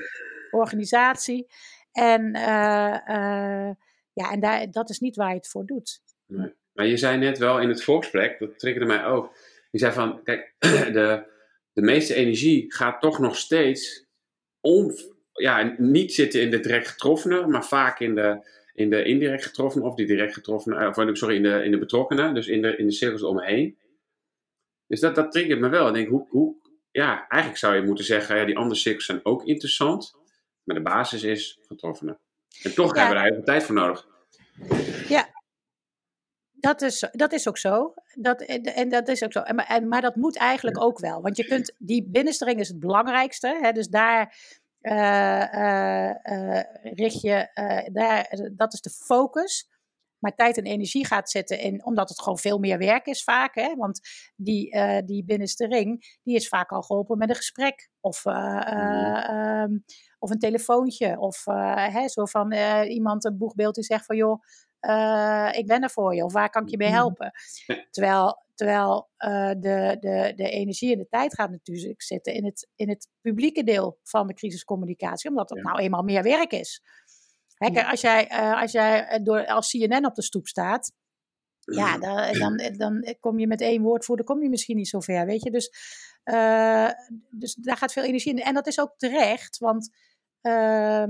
[0.51, 1.47] organisatie?
[1.93, 3.71] En, uh, uh,
[4.13, 6.03] ja, en daar, dat is niet waar je het voor doet.
[6.27, 6.55] Nee.
[6.73, 9.37] Maar je zei net wel in het voorgesprek, dat triggerde mij ook.
[9.71, 10.55] Je zei van, kijk,
[10.99, 11.27] de,
[11.79, 14.07] de meeste energie gaat toch nog steeds
[14.61, 14.93] om,
[15.33, 19.87] ja, niet zitten in de direct getroffenen, maar vaak in de, in de indirect getroffenen
[19.87, 22.87] of die direct getroffenen, of sorry, in de, in de betrokkenen, dus in de, in
[22.87, 23.79] de cirkels omheen.
[24.87, 25.89] Dus dat, dat triggert me wel.
[25.89, 26.57] Ik denk, hoe, hoe,
[26.91, 30.15] ja, eigenlijk zou je moeten zeggen, ja, die andere cirkels zijn ook interessant,
[30.65, 32.19] maar de basis is getroffenen.
[32.63, 34.07] En toch hebben we daar heel veel tijd voor nodig.
[35.09, 35.29] Ja,
[36.61, 37.95] dat is, dat is ook zo.
[38.15, 39.41] Dat, en dat is ook zo.
[39.41, 41.23] En, maar, maar dat moet eigenlijk ook wel.
[41.23, 43.59] Want je kunt, die binnenstring is het belangrijkste.
[43.61, 44.37] Hè, dus daar
[44.81, 47.49] uh, uh, uh, richt je,
[47.93, 49.77] daar, dat is de focus
[50.19, 51.59] maar tijd en energie gaat zetten.
[51.59, 53.55] En omdat het gewoon veel meer werk is vaak.
[53.55, 53.75] Hè?
[53.77, 54.01] Want
[54.37, 57.91] die, uh, die binnenste ring, die is vaak al geholpen met een gesprek.
[58.01, 59.65] Of, uh,
[60.19, 61.19] of een telefoontje.
[61.19, 61.45] Of
[61.93, 62.53] hè, zo van
[62.85, 64.43] iemand een boegbeeld die zegt van joh,
[65.59, 66.25] ik ben er voor je.
[66.25, 67.33] Of waar kan ik je mee helpen?
[67.91, 69.11] Terwijl, terwijl
[69.59, 73.65] de, de, de energie en de tijd gaat natuurlijk zitten in het, in het publieke
[73.65, 75.31] deel van de crisiscommunicatie.
[75.31, 76.83] Omdat het nou eenmaal meer werk is.
[77.59, 80.93] Hè, als jij, uh, als, jij eh, door, als CNN op de stoep staat,
[81.59, 85.27] ja, dan, dan, dan kom je met één woordvoerder, kom je misschien niet zo ver,
[85.27, 85.51] weet je.
[85.51, 85.71] Dus,
[86.25, 86.91] uh,
[87.31, 88.43] dus daar gaat veel energie in.
[88.43, 89.91] En dat is ook terecht, want
[90.43, 91.05] uh,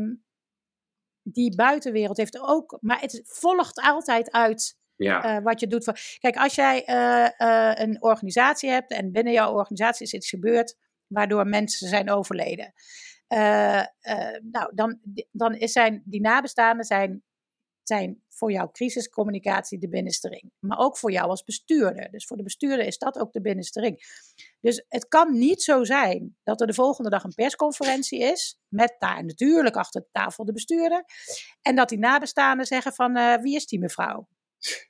[1.33, 5.37] die buitenwereld heeft ook, maar het volgt altijd uit ja.
[5.37, 5.85] Uh, wat je doet.
[5.85, 10.29] Voor, kijk, als jij uh, uh, een organisatie hebt en binnen jouw organisatie is iets
[10.29, 12.73] gebeurd waardoor mensen zijn overleden.
[14.51, 17.23] Nou, dan, dan is zijn die nabestaanden zijn,
[17.89, 20.53] zijn voor jouw crisiscommunicatie de binnenste ring.
[20.59, 22.11] Maar ook voor jou als bestuurder.
[22.11, 23.99] Dus voor de bestuurder is dat ook de binnenste ring.
[24.61, 28.61] Dus het kan niet zo zijn dat er de volgende dag een persconferentie is.
[28.69, 31.05] Met daar natuurlijk achter de tafel de bestuurder.
[31.63, 34.29] En dat die nabestaanden zeggen van uh, wie is die mevrouw?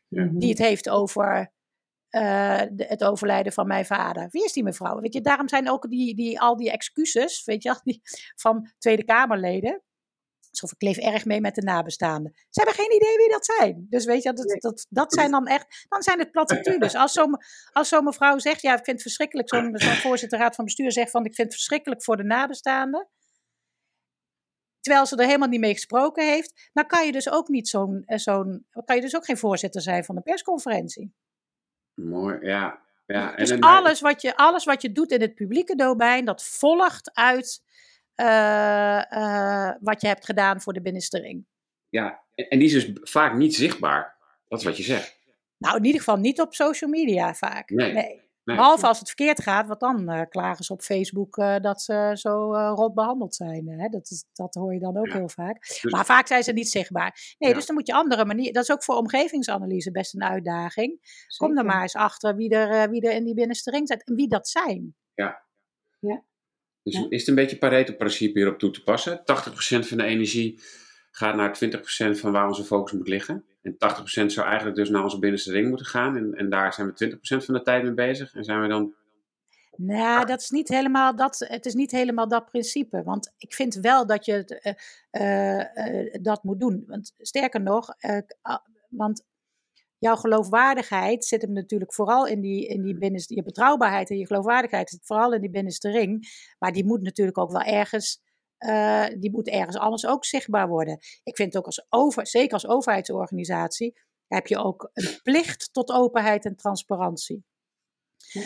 [0.09, 1.53] Die het heeft over
[2.11, 4.29] uh, de, het overlijden van mijn vader.
[4.31, 5.01] Wie is die mevrouw?
[5.01, 8.01] Weet je, daarom zijn ook die, die, al die excuses, weet je, die,
[8.35, 9.83] van Tweede Kamerleden
[10.61, 12.33] Alsof ik leef erg mee met de nabestaanden.
[12.35, 13.87] Ze hebben geen idee wie dat zijn.
[13.91, 16.95] Dus weet je, dat, dat, dat zijn dan echt, dan zijn het platitudes.
[16.95, 17.37] Als zo'n
[17.73, 20.93] als zo'n mevrouw zegt, ja, ik vind het verschrikkelijk, zo'n zo voorzitter raad van bestuur
[20.93, 23.09] zegt van, ik vind het verschrikkelijk voor de nabestaanden.
[24.81, 28.03] Terwijl ze er helemaal niet mee gesproken heeft, dan kan je dus ook niet zo'n,
[28.07, 31.15] eh, zo'n kan je dus ook geen voorzitter zijn van een persconferentie.
[31.95, 32.83] Mooi, ja.
[33.07, 33.37] ja.
[33.37, 37.15] Dus en, alles, wat je, alles wat je doet in het publieke domein, dat volgt
[37.15, 37.63] uit
[39.81, 41.43] wat je hebt gedaan voor de binnenste
[41.89, 44.17] Ja, en die is dus vaak niet zichtbaar.
[44.49, 45.19] Dat is wat je zegt.
[45.57, 47.71] Nou, in ieder geval niet op social media vaak.
[47.71, 47.93] Nee.
[47.93, 48.27] nee.
[48.57, 52.11] Behalve als het verkeerd gaat, want dan uh, klagen ze op Facebook uh, dat ze
[52.15, 53.69] zo uh, rot behandeld zijn.
[53.69, 53.89] Hè?
[53.89, 55.17] Dat, is, dat hoor je dan ook ja.
[55.17, 55.67] heel vaak.
[55.67, 57.35] Dus, maar vaak zijn ze niet zichtbaar.
[57.39, 57.57] Nee, ja.
[57.57, 58.53] dus dan moet je andere manieren.
[58.53, 60.99] Dat is ook voor omgevingsanalyse best een uitdaging.
[61.01, 61.47] Zeker.
[61.47, 64.15] Kom er maar eens achter wie er, wie er in die binnenste ring zit en
[64.15, 64.95] wie dat zijn.
[65.15, 65.43] Ja.
[65.99, 66.25] ja.
[66.91, 69.19] Dus is het een beetje Pareto-principe hierop toe te passen?
[69.19, 69.23] 80%
[69.87, 70.61] van de energie
[71.11, 71.59] gaat naar
[72.15, 73.45] 20% van waar onze focus moet liggen.
[73.63, 73.77] En 80%
[74.27, 76.17] zou eigenlijk dus naar onze binnenste ring moeten gaan.
[76.17, 78.35] En, en daar zijn we 20% van de tijd mee bezig.
[78.35, 78.95] En zijn we dan.
[79.77, 83.03] Nou, dat is niet helemaal dat, het is niet helemaal dat principe.
[83.03, 84.61] Want ik vind wel dat je
[85.11, 86.85] uh, uh, dat moet doen.
[86.87, 87.89] Want sterker nog,
[88.89, 89.25] want
[89.99, 93.35] jouw geloofwaardigheid zit hem natuurlijk vooral in die, in die binnenste.
[93.35, 96.27] Je betrouwbaarheid en je geloofwaardigheid zit vooral in die binnenste ring.
[96.59, 98.27] Maar die moet natuurlijk ook wel ergens
[98.59, 100.99] uh, die moet ergens anders ook zichtbaar worden.
[101.23, 106.45] Ik vind ook als over, zeker als overheidsorganisatie, heb je ook een plicht tot openheid
[106.45, 107.45] en transparantie.
[108.17, 108.43] Ja.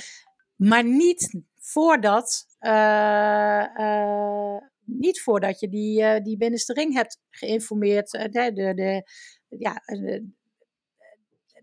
[0.56, 8.10] Maar niet voordat, uh, uh, niet voordat je die, die binnenste ring hebt geïnformeerd.
[8.10, 9.02] De, de, de,
[9.48, 9.82] ja,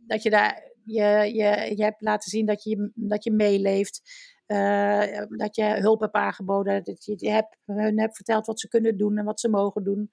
[0.09, 4.01] dat je daar je, je, je hebt laten zien dat je, dat je meeleeft.
[4.47, 8.97] Uh, dat je hulp hebt aangeboden, dat je, hebt, hun hebt verteld wat ze kunnen
[8.97, 10.09] doen en wat ze mogen doen.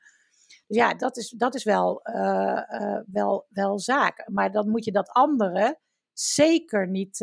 [0.66, 4.28] Dus ja, dat is, dat is wel, uh, uh, wel, wel zaak.
[4.28, 5.78] Maar dan moet je dat andere
[6.12, 7.18] zeker niet,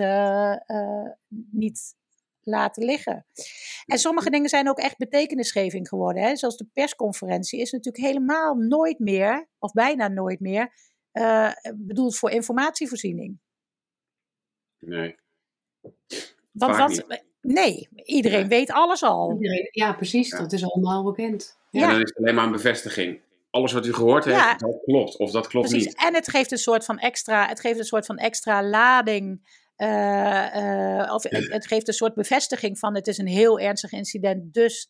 [1.52, 1.96] niet
[2.42, 3.26] laten liggen.
[3.86, 6.24] En sommige dingen zijn ook echt betekenisgeving geworden.
[6.24, 6.36] Hè?
[6.36, 10.74] Zoals de persconferentie is natuurlijk helemaal nooit meer, of bijna nooit meer,
[11.76, 13.40] bedoeld voor informatievoorziening.
[14.80, 15.16] Nee.
[16.52, 18.48] Want wat, nee, iedereen ja.
[18.48, 19.32] weet alles al.
[19.34, 20.30] Iedereen, ja, precies.
[20.30, 20.38] Ja.
[20.38, 21.58] Dat is allemaal bekend.
[21.70, 21.82] Ja.
[21.82, 23.22] En dan is het alleen maar een bevestiging.
[23.50, 24.56] Alles wat u gehoord heeft, ja.
[24.56, 25.18] dat klopt.
[25.18, 25.88] Of dat klopt precies.
[25.88, 25.98] niet.
[25.98, 29.62] En het geeft een soort van extra, het geeft een soort van extra lading.
[29.78, 33.92] Uh, uh, of het, het, geeft een soort bevestiging van het is een heel ernstig
[33.92, 34.54] incident.
[34.54, 34.90] Dus,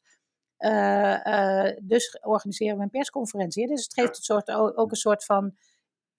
[0.59, 3.67] uh, dus organiseren we een persconferentie.
[3.67, 5.55] Dus het geeft een soort, ook een soort van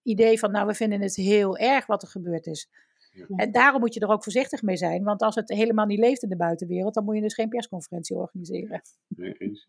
[0.05, 2.69] idee van nou, we vinden het heel erg wat er gebeurd is.
[3.13, 3.27] Ja.
[3.37, 5.05] En daarom moet je er ook voorzichtig mee zijn.
[5.05, 8.17] Want als het helemaal niet leeft in de buitenwereld, dan moet je dus geen persconferentie
[8.17, 8.83] organiseren.
[9.09, 9.67] Nee, eens.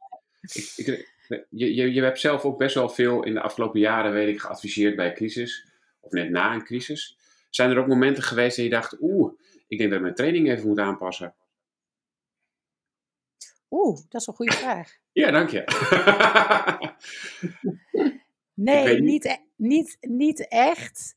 [0.53, 1.13] Ik, ik,
[1.49, 4.39] je, je, je hebt zelf ook best wel veel in de afgelopen jaren, weet ik,
[4.39, 5.67] geadviseerd bij crisis.
[5.99, 7.17] Of net na een crisis.
[7.49, 9.33] Zijn er ook momenten geweest dat je dacht, oeh,
[9.67, 11.35] ik denk dat ik mijn training even moet aanpassen?
[13.69, 14.91] Oeh, dat is een goede vraag.
[15.11, 15.63] ja, dank je.
[18.53, 21.15] nee, niet, niet, niet, echt.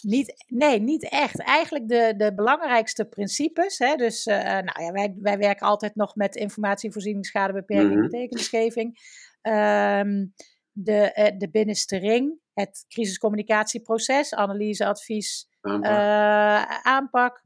[0.00, 1.40] Niet, nee, niet echt.
[1.40, 3.78] Eigenlijk de, de belangrijkste principes.
[3.78, 8.08] Hè, dus uh, nou ja, wij, wij werken altijd nog met informatievoorziening, schadebeperking, mm -hmm.
[8.08, 8.98] betekenisgeving.
[9.42, 10.34] Um,
[10.72, 15.90] de, uh, de binnenste ring, het crisiscommunicatieproces, analyse, advies, aanpak.
[15.90, 17.43] Uh, aanpak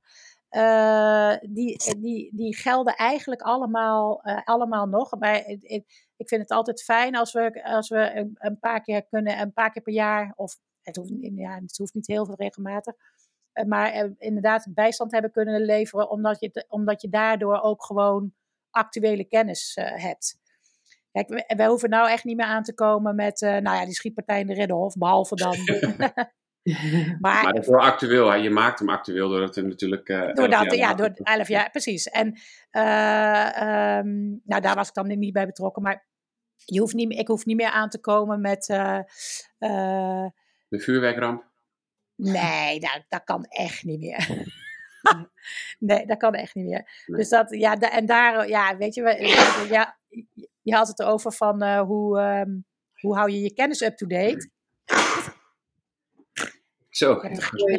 [1.40, 5.18] die, die, die gelden eigenlijk allemaal, allemaal nog.
[5.18, 9.52] Maar ik, vind het altijd fijn als we, als we een, paar keer kunnen, een
[9.52, 12.94] paar keer per jaar of het hoeft, ja, het hoeft niet heel veel regelmatig.
[13.66, 18.32] Maar inderdaad bijstand hebben kunnen leveren, omdat je, omdat je daardoor ook gewoon
[18.70, 20.38] actuele kennis hebt.
[21.12, 24.40] Kijk, wij, hoeven nou echt niet meer aan te komen met, nou ja, die schietpartij
[24.40, 25.56] in de Ridderhof, behalve dan.
[27.20, 30.08] maar, maar voor actueel, je maakt hem actueel door het natuurlijk.
[30.08, 32.06] Uh, door dat, ja, door elf jaar, precies.
[32.06, 36.06] En um, nou, daar was ik dan niet bij betrokken, maar
[36.64, 38.64] je hoeft niet, ik hoef niet meer aan te komen met.
[40.68, 41.46] De vuurwerkramp?
[42.14, 44.46] Nee, dat, dat kan echt niet meer.
[45.78, 47.02] nee, dat kan echt niet meer.
[47.06, 47.18] Nee.
[47.18, 49.02] Dus dat, ja, en daar, ja, weet je,
[49.70, 49.98] ja,
[50.62, 52.64] je had het erover van hoe, um,
[53.00, 54.50] hoe hou je je kennis up-to-date.
[56.98, 57.20] Zo.
[57.22, 57.30] Ja,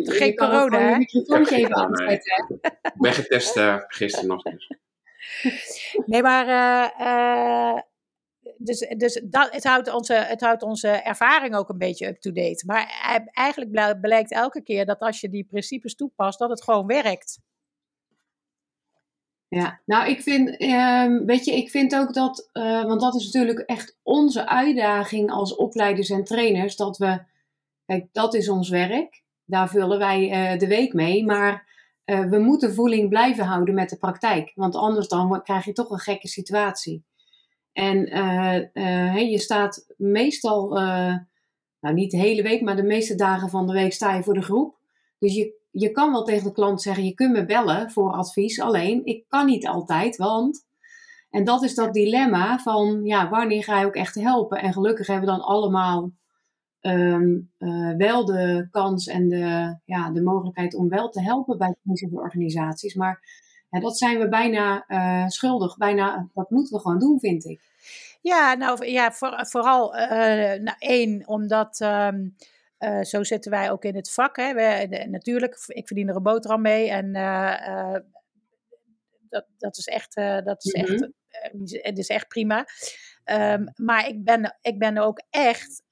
[0.04, 0.98] geen corona, hè?
[0.98, 2.60] microfoontje even aanzetten.
[2.62, 4.42] Ik ben getest uh, gisteren nog.
[4.42, 4.72] Dus.
[6.06, 7.82] Nee, maar uh, uh,
[8.58, 12.64] dus, dus dat, het, houdt onze, het houdt onze ervaring ook een beetje up-to-date.
[12.66, 13.00] Maar
[13.32, 17.40] eigenlijk blijkt elke keer dat als je die principes toepast, dat het gewoon werkt.
[19.48, 23.26] Ja, nou ik vind, ehm, weet je, ik vind ook dat, uh, want dat is
[23.26, 27.22] natuurlijk echt onze uitdaging als opleiders en trainers, dat we,
[27.89, 31.67] kijk, dat is ons werk, daar vullen wij uh, de week mee, maar
[32.06, 35.89] uh, we moeten voeling blijven houden met de praktijk, want anders dan krijg je toch
[35.89, 37.06] een gekke situatie.
[37.71, 38.12] En
[39.12, 40.69] hey, je staat meestal,
[41.80, 44.34] nou niet de hele week, maar de meeste dagen van de week sta je voor
[44.34, 44.78] de groep.
[45.19, 48.62] Dus je je kan wel tegen de klant zeggen, je kunt me bellen voor advies,
[48.62, 50.67] alleen ik kan niet altijd, want...
[51.30, 54.62] En dat is dat dilemma van, ja, wanneer ga je ook echt helpen?
[54.62, 56.12] En gelukkig hebben we dan allemaal
[56.82, 61.76] um, uh, wel de kans en de, ja, de mogelijkheid om wel te helpen bij
[61.82, 62.96] deze organisaties.
[62.96, 63.20] Maar
[63.70, 67.62] ja, dat zijn we bijna uh, schuldig, bijna, dat moeten we gewoon doen, vind ik.
[68.22, 70.10] Ja, nou ja, voor, vooral uh,
[70.62, 71.80] nou, één, omdat...
[71.80, 72.36] Um,
[72.80, 74.36] uh, zo zitten wij ook in het vak.
[74.36, 74.54] Hè.
[74.54, 76.89] We, de, natuurlijk, ik verdien er een boterham mee.
[76.89, 77.13] En
[79.30, 80.15] dat, dat is echt,
[80.46, 81.80] dat is echt, mm -hmm.
[81.82, 82.65] het is echt prima.
[83.32, 85.84] Um, maar ik ben, ik ben ook echt,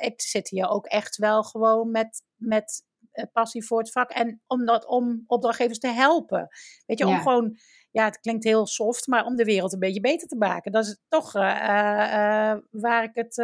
[0.00, 2.84] ik zit hier ook echt wel gewoon met, met
[3.32, 4.10] passie voor het vak.
[4.10, 6.48] En om, dat, om opdrachtgevers te helpen.
[6.86, 7.58] Weet je, om gewoon
[7.90, 10.72] ja, het klinkt heel soft, maar om de wereld een beetje beter te maken.
[10.72, 13.36] Dat is toch uh, uh, waar ik het,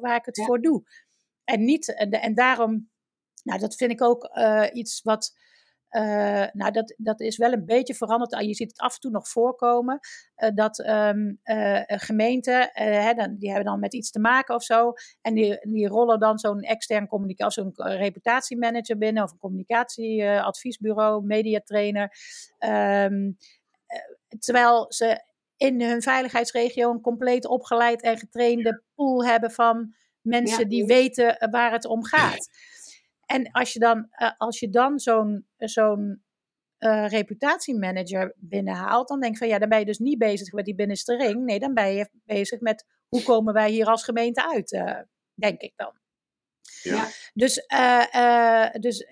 [0.00, 0.44] waar ik het ja.
[0.44, 0.82] voor doe.
[1.44, 2.90] En, niet, en, en daarom,
[3.42, 4.30] nou, dat vind ik ook
[4.72, 5.42] iets wat.
[5.96, 8.44] Uh, nou, dat, dat is wel een beetje veranderd.
[8.46, 9.98] Je ziet het af en toe nog voorkomen.
[10.36, 11.38] Uh, dat um,
[11.86, 14.92] gemeenten, hè, dan, die hebben dan met iets te maken of zo.
[15.20, 19.22] En die, die rollen dan zo'n extern communicatie, zo'n reputatiemanager binnen.
[19.22, 22.16] Of een communicatieadviesbureau, mediatrainer.
[22.58, 23.36] Um,
[24.38, 25.22] terwijl ze
[25.56, 30.68] in hun veiligheidsregio een compleet opgeleid en getrainde pool hebben van mensen ja.
[30.68, 32.48] die weten eh, waar het om gaat.
[33.34, 36.24] En als je dan, uh, als je dan zo'n zo'n
[36.78, 40.64] uh, reputatiemanager binnenhaalt, dan denk ik van ja, dan ben je dus niet bezig met
[40.64, 41.44] die binnenste ring.
[41.44, 45.00] Nee, dan ben je bezig met hoe komen wij hier als gemeente uit, uh,
[45.34, 45.92] denk ik dan.
[46.82, 47.08] Ja.
[47.34, 47.66] Dus,
[48.80, 49.06] dus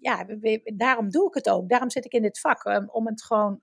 [0.00, 0.26] ja,
[0.64, 1.68] daarom doe ik het ook.
[1.68, 2.64] Daarom zit ik in dit vak.
[2.64, 3.58] Um, om het gewoon,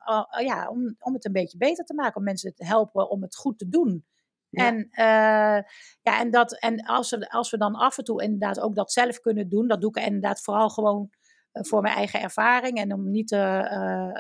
[0.46, 2.16] ja, om, om het een beetje beter te maken.
[2.16, 4.06] Om mensen te helpen om het goed te doen.
[4.52, 5.62] En, uh,
[6.02, 8.92] ja, en, dat, en als, we, als we dan af en toe inderdaad ook dat
[8.92, 11.10] zelf kunnen doen, dat doe ik inderdaad vooral gewoon
[11.54, 12.78] uh, voor mijn eigen ervaring.
[12.78, 14.14] En om niet uh,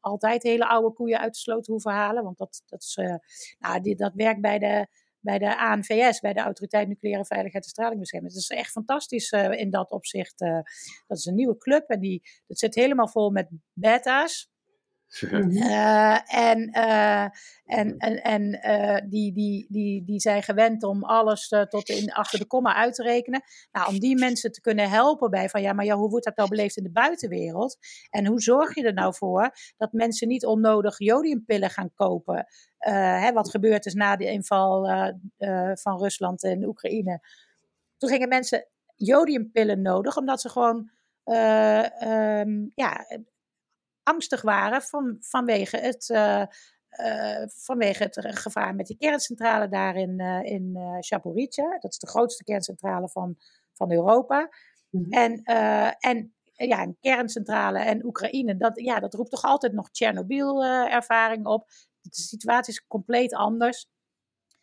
[0.00, 2.24] altijd hele oude koeien uit de sloot te hoeven halen.
[2.24, 2.98] Want dat, dat, is,
[3.58, 4.86] nou, die, dat werkt bij de,
[5.20, 8.32] bij de ANVS, bij de Autoriteit Nucleaire Veiligheid en Stralingsbescherming.
[8.32, 10.38] Dat is echt fantastisch in dat opzicht.
[11.06, 14.51] dat is een nieuwe club en die, dat zit helemaal vol met beta's.
[15.20, 17.26] Uh, en uh,
[17.64, 22.38] en, en, en uh, die, die, die, die zijn gewend om alles tot in, achter
[22.38, 23.42] de komma uit te rekenen.
[23.72, 26.36] Nou, om die mensen te kunnen helpen bij van ja, maar ja, hoe wordt dat
[26.36, 27.78] nou beleefd in de buitenwereld?
[28.10, 32.46] En hoe zorg je er nou voor dat mensen niet onnodig jodiumpillen gaan kopen?
[32.78, 34.86] Hè, wat gebeurd is na de inval
[35.74, 37.20] van Rusland en Oekraïne.
[37.96, 40.90] Toen gingen mensen jodiumpillen nodig, omdat ze gewoon
[41.24, 43.06] um, ja,
[44.02, 46.44] angstig waren van, vanwege, het, uh,
[47.00, 50.72] uh, vanwege het gevaar met die kerncentrale daar in, uh, in.
[51.80, 53.36] Dat is de grootste kerncentrale van,
[53.72, 54.48] van Europa.
[54.90, 55.12] Mm-hmm.
[55.12, 55.42] En,
[55.98, 61.68] en ja, een kerncentrale en Oekraïne, dat, ja, dat roept toch altijd nog Tsjernobyl-ervaring op.
[62.00, 63.88] De situatie is compleet anders.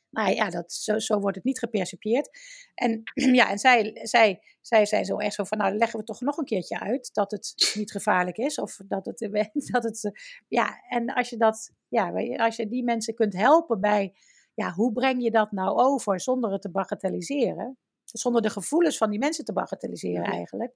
[0.09, 2.29] Maar ja, dat, zo, zo wordt het niet gepercipieerd.
[2.75, 3.01] En,
[3.39, 6.37] ja, en zij, zij, zij zijn zo echt zo van, nou, leggen we toch nog
[6.37, 8.59] een keertje uit dat het niet gevaarlijk is.
[8.59, 9.19] Of dat het,
[9.71, 10.11] dat het
[10.47, 14.13] ja, en als je dat, ja, als je die mensen kunt helpen bij,
[14.53, 17.77] ja, hoe breng je dat nou over zonder het te bagatelliseren?
[18.03, 20.73] Zonder de gevoelens van die mensen te bagatelliseren eigenlijk.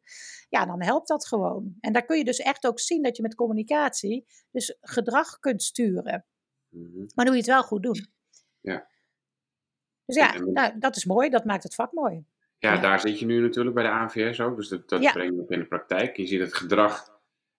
[0.50, 1.76] Ja, dan helpt dat gewoon.
[1.80, 5.63] En daar kun je dus echt ook zien dat je met communicatie dus gedrag kunt
[5.63, 6.26] sturen.
[6.69, 7.06] Mhm.
[7.15, 8.08] Maar doe je het wel goed doen.
[8.62, 8.88] Ja.
[10.06, 11.30] Dus ja, nou, dat is mooi.
[11.30, 12.26] Dat maakt het vak mooi.
[12.58, 14.56] Ja, ja, daar zit je nu natuurlijk bij de ANVS ook.
[14.56, 15.12] Dus dat, dat ja.
[15.12, 16.18] breng je ook in de praktijk.
[16.18, 17.08] Je ziet dat het gedrag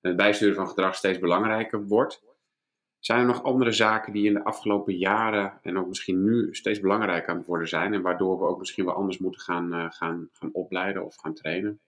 [0.01, 2.23] en het bijsturen van gedrag steeds belangrijker wordt.
[2.99, 6.81] Zijn er nog andere zaken die in de afgelopen jaren en ook misschien nu steeds
[6.81, 7.95] belangrijker aan het worden zijn?
[7.95, 11.35] En waardoor we ook misschien wel anders moeten gaan, uh, gaan, gaan opleiden of gaan
[11.35, 11.81] trainen?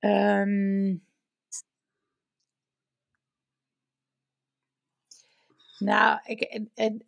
[0.00, 1.04] Um,
[5.78, 6.40] nou, ik,
[6.74, 7.04] en,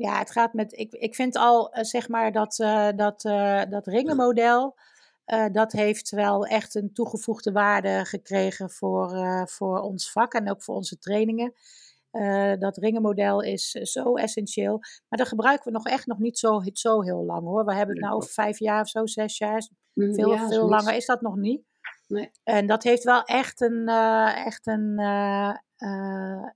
[0.00, 0.72] ja, het gaat met.
[0.78, 4.76] Ik, ik vind al, uh, zeg maar, dat, uh, dat, uh, dat ringenmodel.
[5.52, 9.10] dat heeft wel echt een toegevoegde waarde gekregen voor,
[9.48, 11.52] voor ons vak en ook voor onze trainingen.
[12.58, 14.78] dat ringenmodel is zo essentieel.
[14.78, 17.64] Maar dat gebruiken we nog echt nog niet zo, zo heel lang hoor.
[17.64, 19.68] We hebben het nou over vijf jaar of zo, zes jaar.
[19.94, 21.68] Veel, ja, veel langer is dat nog niet.
[22.10, 22.30] Nee.
[22.44, 26.48] En dat heeft wel echt een, eh, echt een, eh, eh,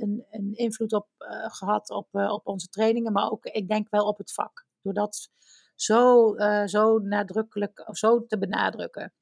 [0.00, 3.90] een, een invloed op, eh, gehad op, eh, op onze trainingen, maar ook, ik denk
[3.90, 4.66] wel op het vak.
[4.82, 5.30] Door dat
[5.74, 9.12] zo, eh, zo nadrukkelijk, of zo te benadrukken.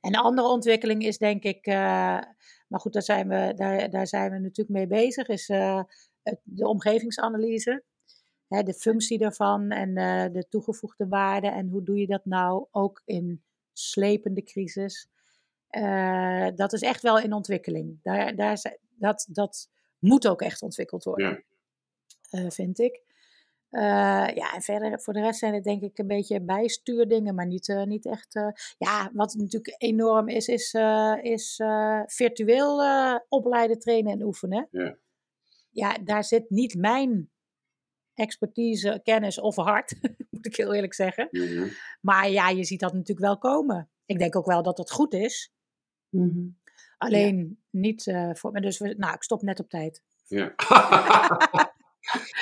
[0.00, 4.30] En de andere ontwikkeling is denk ik, maar goed, daar zijn we, daar, daar zijn
[4.30, 5.48] we natuurlijk mee bezig, is
[6.22, 7.84] het, de omgevingsanalyse.
[8.48, 9.94] Hè, de functie daarvan en
[10.32, 11.48] de toegevoegde waarde.
[11.48, 15.08] En hoe doe je dat nou ook in slepende crisis?
[16.54, 17.98] Dat is echt wel in ontwikkeling.
[18.02, 19.68] Daar, daar, dat, dat
[19.98, 21.44] moet ook echt ontwikkeld worden,
[22.30, 23.04] eh, vind ik.
[23.70, 23.82] Eh,
[24.34, 27.68] ja, en verder voor de rest zijn het denk ik een beetje bijstuurdingen, maar niet,
[27.68, 28.34] eh, niet echt.
[28.34, 34.22] eh, ja, wat natuurlijk enorm is, is, eh, is eh, virtueel eh, opleiden, trainen en
[34.22, 34.68] oefenen.
[34.70, 34.96] Ja.
[35.70, 37.30] ja, daar zit niet mijn
[38.14, 39.94] expertise, kennis of hart,
[40.30, 41.28] moet ik heel eerlijk zeggen.
[41.30, 41.68] Mhm.
[42.00, 43.90] Maar ja, je ziet dat natuurlijk wel komen.
[44.06, 45.52] Ik denk ook wel dat het goed is.
[46.08, 46.46] Mhm.
[46.98, 48.60] Alleen niet eh, voor me.
[48.60, 50.02] Dus we, nou, ik stop net op tijd.
[50.26, 50.54] Ja.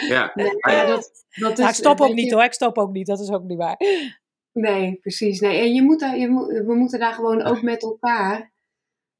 [0.08, 0.30] ja.
[0.34, 2.44] Nee, maar ja, dat, dat is, Nou, ik stop ook niet je- hoor.
[2.44, 3.06] Ik stop ook niet.
[3.06, 3.76] Dat is ook niet waar.
[4.52, 5.40] Nee, precies.
[5.40, 5.58] Nee.
[5.58, 8.52] En je moet daar, je moet, we moeten daar gewoon ook met elkaar,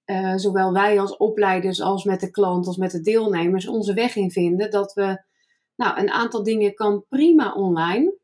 [0.04, 4.16] eh, zowel wij als opleiders als met de klant als met de deelnemers, onze weg
[4.16, 4.70] in vinden.
[4.70, 5.22] Dat we,
[5.76, 8.14] nou, een aantal dingen kan prima online.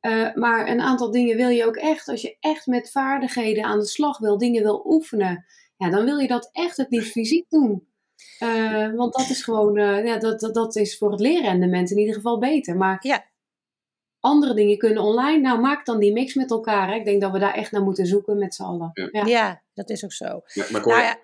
[0.00, 3.78] eh, maar een aantal dingen wil je ook echt, als je echt met vaardigheden aan
[3.78, 5.44] de slag wil, dingen wil oefenen,
[5.78, 7.86] ja, dan wil je dat echt het liefst fysiek doen.
[8.38, 11.98] Eh, want dat is gewoon, eh, ja, dat, dat, dat is voor het leerrendement in
[11.98, 12.76] ieder geval beter.
[12.76, 13.24] Maar Ja.
[14.20, 15.40] andere dingen kunnen online.
[15.40, 16.88] Nou, maak dan die mix met elkaar.
[16.88, 16.94] Hè.
[16.94, 18.90] Ik denk dat we daar echt naar moeten zoeken met z'n allen.
[18.92, 19.08] Ja.
[19.12, 19.26] Ja.
[19.26, 19.62] Ja.
[19.74, 20.42] dat is ook zo.
[20.46, 21.18] Ja, maar ik hoor, Nou ja.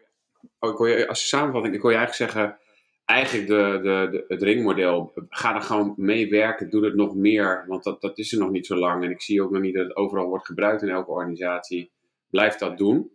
[0.59, 2.59] oh, ik hoor je, als samenvatting, ik hoor je eigenlijk zeggen,
[3.05, 7.65] eigenlijk de, de, de, het ringmodel, ga er gewoon mee werken, doe het nog meer,
[7.69, 9.05] want dat, dat is er nog niet zo lang.
[9.05, 11.93] En ik zie ook nog niet dat het overal wordt gebruikt in elke organisatie.
[12.31, 13.11] Blijf dat doen.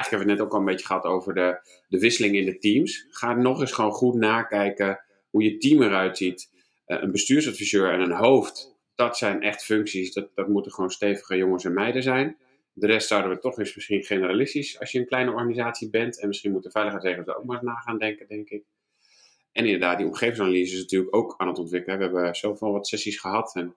[0.00, 2.44] Eigenlijk hebben we het net ook al een beetje gehad over de, de wisseling in
[2.44, 3.06] de teams.
[3.10, 6.50] Ga nog eens gewoon goed nakijken hoe je team eruit ziet.
[6.84, 11.36] Eh, een bestuursadviseur en een hoofd, dat zijn echt functies, dat, dat moeten gewoon stevige
[11.36, 12.36] jongens en meiden zijn.
[12.72, 16.20] De rest zouden we toch eens misschien generalistisch, als je een kleine organisatie bent.
[16.20, 18.64] En misschien moet de veiligheidsregels ook maar eens na gaan denken, denk ik.
[19.52, 21.98] En inderdaad, die omgevingsanalyse is natuurlijk ook aan het ontwikkelen.
[21.98, 23.54] We hebben zoveel wat sessies gehad.
[23.54, 23.76] En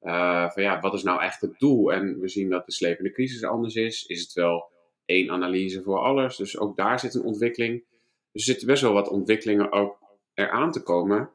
[0.00, 1.92] eh, van ja, wat is nou echt het doel?
[1.92, 4.06] En we zien dat de slepende crisis anders is.
[4.06, 4.72] Is het wel
[5.04, 6.36] één analyse voor alles?
[6.36, 7.84] Dus ook daar zit een ontwikkeling.
[8.32, 9.98] Dus er zitten best wel wat ontwikkelingen ook
[10.34, 11.30] eraan te komen.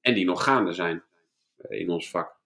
[0.00, 1.02] En die nog gaande zijn
[1.56, 2.40] eh, in ons vak.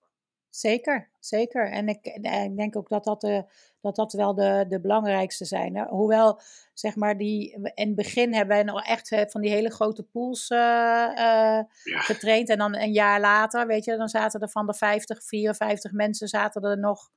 [0.50, 1.70] Zeker, zeker.
[1.70, 3.44] En ik, eh, ik denk ook dat dat, de,
[3.80, 5.76] dat, dat wel de, de belangrijkste zijn.
[5.76, 5.84] Hè?
[5.84, 6.40] Hoewel,
[6.72, 10.02] zeg maar, die, in het begin hebben we nog echt eh, van die hele grote
[10.02, 12.48] pools Ja, getraind.
[12.48, 16.28] En dan een jaar later, weet je, dan zaten er van de 50, 54 mensen,
[16.28, 17.10] zaten er nog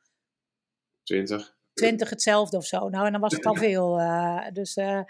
[1.03, 1.57] 20.
[1.79, 2.89] 20 hetzelfde of zo.
[2.89, 3.99] Nou, en dan was het al veel.
[3.99, 5.01] eh, dus eh,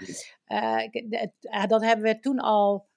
[0.46, 2.88] eh, dat hebben we toen al.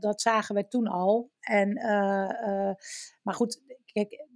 [0.00, 1.30] dat- zagen we toen al.
[1.40, 1.72] En,
[3.22, 4.26] maar goed, kijk,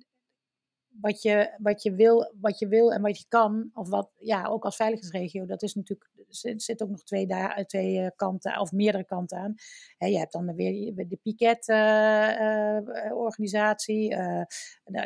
[1.00, 4.44] wat je, wat, je wil, wat je wil en wat je kan, of wat, ja,
[4.46, 8.72] ook als veiligheidsregio, dat is natuurlijk, zit, zit ook nog twee, da- twee kanten, of
[8.72, 9.54] meerdere kanten aan.
[10.10, 14.16] Je hebt dan weer de Piket-organisatie,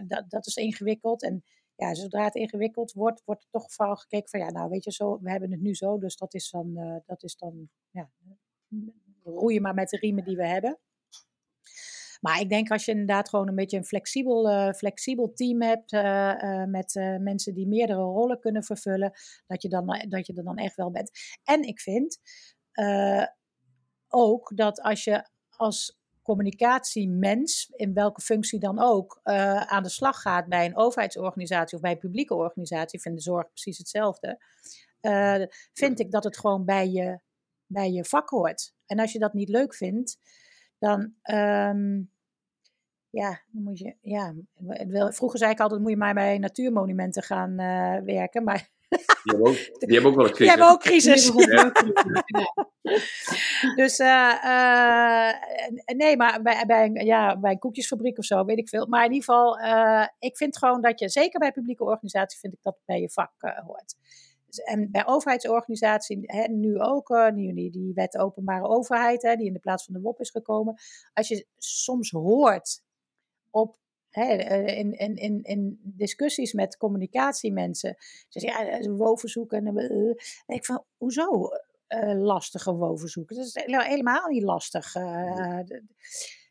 [0.07, 1.23] dat, dat is ingewikkeld.
[1.23, 1.45] En
[1.83, 4.93] ja, zodra het ingewikkeld wordt, wordt er toch vooral gekeken van, ja, nou weet je,
[4.93, 8.11] zo, we hebben het nu zo, dus dat is dan, eh, dat is dan ja,
[9.25, 10.79] roeien maar met de riemen die we hebben.
[12.21, 15.93] Maar ik denk als je inderdaad gewoon een beetje een flexibel, eh, flexibel team hebt
[15.93, 19.13] eh, met mensen die meerdere rollen kunnen vervullen,
[19.47, 21.11] dat je, dan, dat je er dan echt wel bent.
[21.45, 22.19] En ik vind
[24.09, 30.21] ook dat als je als communicatiemens, in welke functie dan ook, eh, aan de slag
[30.21, 34.43] gaat bij een overheidsorganisatie of bij een publieke organisatie, vind de zorg precies hetzelfde,
[35.01, 35.43] eh,
[35.73, 37.21] vind ik dat het gewoon bij je,
[37.67, 38.75] bij je vak hoort.
[38.87, 40.19] En als je dat niet leuk vindt,
[40.79, 42.03] dan, ehm,
[43.11, 44.35] ja, dan moet je, ja,
[45.13, 49.49] vroeger zei ik altijd, moet je maar bij natuurmonumenten gaan eh, werken, maar Die hebben
[49.49, 50.55] ook, die hebben ook wel een die crisis.
[50.55, 51.33] hebben ook crisis.
[51.35, 51.73] Ja.
[53.77, 55.35] Dus eh, eh,
[55.97, 58.87] nee, maar bij, ja, bij een koekjesfabriek of zo, weet ik veel.
[58.87, 62.53] Maar in ieder geval, eh, ik vind gewoon dat je, zeker bij publieke organisaties, vind
[62.53, 63.33] ik dat bij je vak
[63.67, 63.95] hoort.
[64.47, 69.47] Dus, En bij overheidsorganisaties, hè, nu ook, nu die, die wet openbare overheid, hè, die
[69.47, 70.75] in de plaats van de WOP is gekomen.
[71.13, 72.83] Als je soms hoort
[73.51, 73.77] op
[74.13, 77.95] eh, in, in, in, in discussies met communicatiemensen.
[78.29, 79.53] Ze zeggen, ja, dat is een WO-verzoek.
[79.53, 80.09] En, eh, eh.
[80.47, 81.49] En ik van, hoezo
[81.87, 83.37] eh, lastige WO-verzoeken?
[83.37, 84.95] Dat is hele- helemaal niet lastig.
[84.95, 85.61] eh,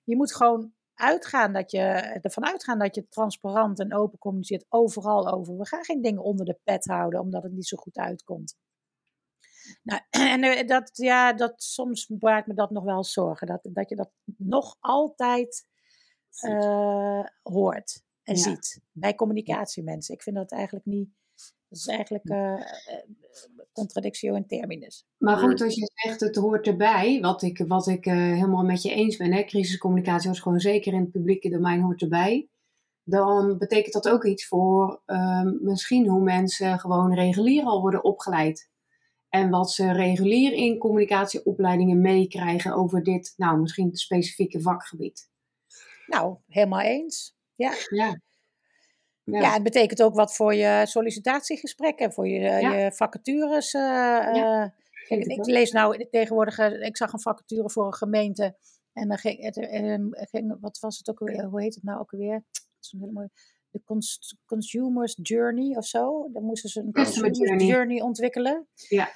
[0.04, 1.80] je moet gewoon uitgaan dat je,
[2.22, 5.58] ervan uitgaan dat je transparant en open communiceert overal over.
[5.58, 8.56] We gaan geen dingen onder de pet houden omdat het niet zo goed uitkomt.
[9.84, 13.48] Nou, en dat, ja, dat, soms baart me dat nog wel zorgen.
[13.48, 15.66] Dat, dat je dat nog altijd
[16.46, 20.14] uh, hoort en ziet bij communicatiemensen.
[20.14, 21.10] Ik vind dat eigenlijk niet.
[21.70, 22.62] Dat is eigenlijk uh,
[23.72, 25.06] contradictio in terminus.
[25.18, 28.82] Maar goed, als je zegt het hoort erbij, wat ik, wat ik uh, helemaal met
[28.82, 32.50] je eens ben, hè, crisiscommunicatie is gewoon zeker in het publieke domein hoort erbij.
[33.04, 38.70] Dan betekent dat ook iets voor uh, misschien hoe mensen gewoon regulier al worden opgeleid.
[39.30, 45.30] En wat ze regulier in communicatieopleidingen meekrijgen over dit, nou misschien specifieke vakgebied.
[46.12, 47.36] Nou, helemaal eens.
[47.56, 47.74] Ja.
[47.90, 48.20] ja.
[49.24, 49.54] Ja.
[49.54, 53.74] het betekent ook wat voor je sollicitatiegesprekken, voor je, je vacatures.
[53.74, 54.66] Uh,
[55.08, 58.58] ik, lees nou tegenwoordig, eh, ik zag een vacature voor een gemeente.
[58.94, 59.58] En dan ging het,
[60.30, 63.30] ging, wat was het ook alweer, hoe heet het nou ook mooie,
[63.72, 63.82] de
[64.46, 66.30] Consumers Journey of zo.
[66.32, 67.68] Dan moesten ze een Customer journey.
[67.68, 68.02] journey.
[68.02, 68.68] ontwikkelen.
[68.74, 69.12] Ja.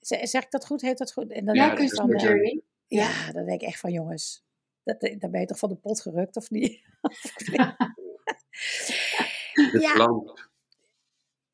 [0.00, 0.80] Zeg ik dat goed?
[0.80, 1.32] Heet dat goed?
[1.32, 2.62] En dan ja, Customer Journey.
[2.86, 4.44] Ja, dan denk ik echt van jongens,
[4.84, 6.82] dat, dan ben je toch van de pot gerukt of niet?
[9.72, 9.92] De ja.
[9.92, 10.48] klant.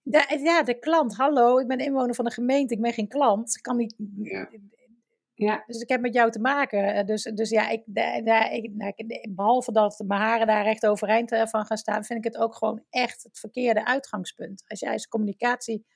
[0.02, 1.16] De, ja, de klant.
[1.16, 2.74] Hallo, ik ben inwoner van de gemeente.
[2.74, 3.56] Ik ben geen klant.
[3.56, 3.94] Ik kan niet.
[4.16, 4.48] Ja.
[5.34, 5.62] Ja.
[5.66, 6.94] Dus ik heb met jou te maken.
[6.94, 7.82] Eh, dus, dus ja, ik,
[8.52, 8.92] ik, nou,
[9.28, 12.54] behalve dat mijn haren daar recht overeind eh, van gaan staan, vind ik het ook
[12.54, 14.64] gewoon echt het verkeerde uitgangspunt.
[14.66, 15.86] Als jij als communicatie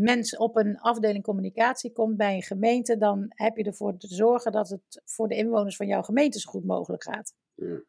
[0.00, 4.52] mens op een afdeling communicatie komt bij een gemeente, dan heb je ervoor te zorgen
[4.52, 7.34] dat het voor de inwoners van jouw gemeente zo goed mogelijk gaat.
[7.54, 7.82] Ja.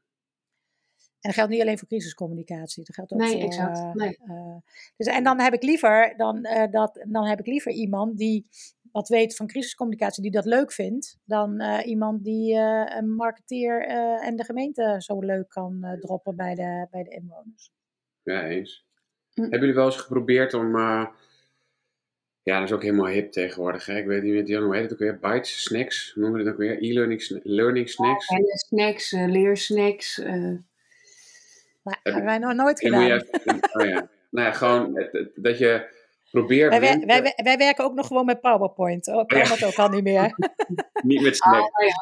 [1.22, 2.84] En dat geldt niet alleen voor crisiscommunicatie.
[2.84, 3.42] Dat geldt ook nee, voor.
[3.42, 3.78] Exact.
[3.78, 4.18] Uh, nee.
[4.28, 4.56] Uh,
[4.98, 8.48] dus, en dan heb ik liever dan, uh, dat, dan heb ik liever iemand die
[8.92, 12.56] wat weet van crisiscommunicatie, die dat leuk vindt, dan iemand die
[12.98, 13.86] een marketeer
[14.22, 17.72] en de gemeente zo leuk kan droppen bij de, bij de inwoners.
[18.24, 18.86] Ja, eens.
[19.34, 19.42] Hm.
[19.42, 20.76] Hebben jullie wel eens geprobeerd om.
[22.44, 23.86] Ja, dat is ook helemaal hip tegenwoordig.
[23.86, 23.98] Hè?
[23.98, 25.20] Ik weet niet meer, hoe heet het ook weer?
[25.20, 26.84] Bites, snacks, noemen we het ook weer?
[26.84, 28.28] E-learning learning snacks?
[28.28, 30.18] Ja, snacks, leersnacks.
[31.82, 33.22] Maar hebben wij nog nooit gedaan.
[33.74, 34.10] Oh ja.
[34.32, 36.00] Nou ja, gewoon dat je
[36.32, 36.80] probeert...
[36.80, 39.08] Wij, wij, wij, werken ook nog gewoon met PowerPoint.
[39.08, 40.36] Oh, kan dat ook al niet meer.
[41.04, 41.70] niet met Snack.
[41.72, 41.96] Ah, ja.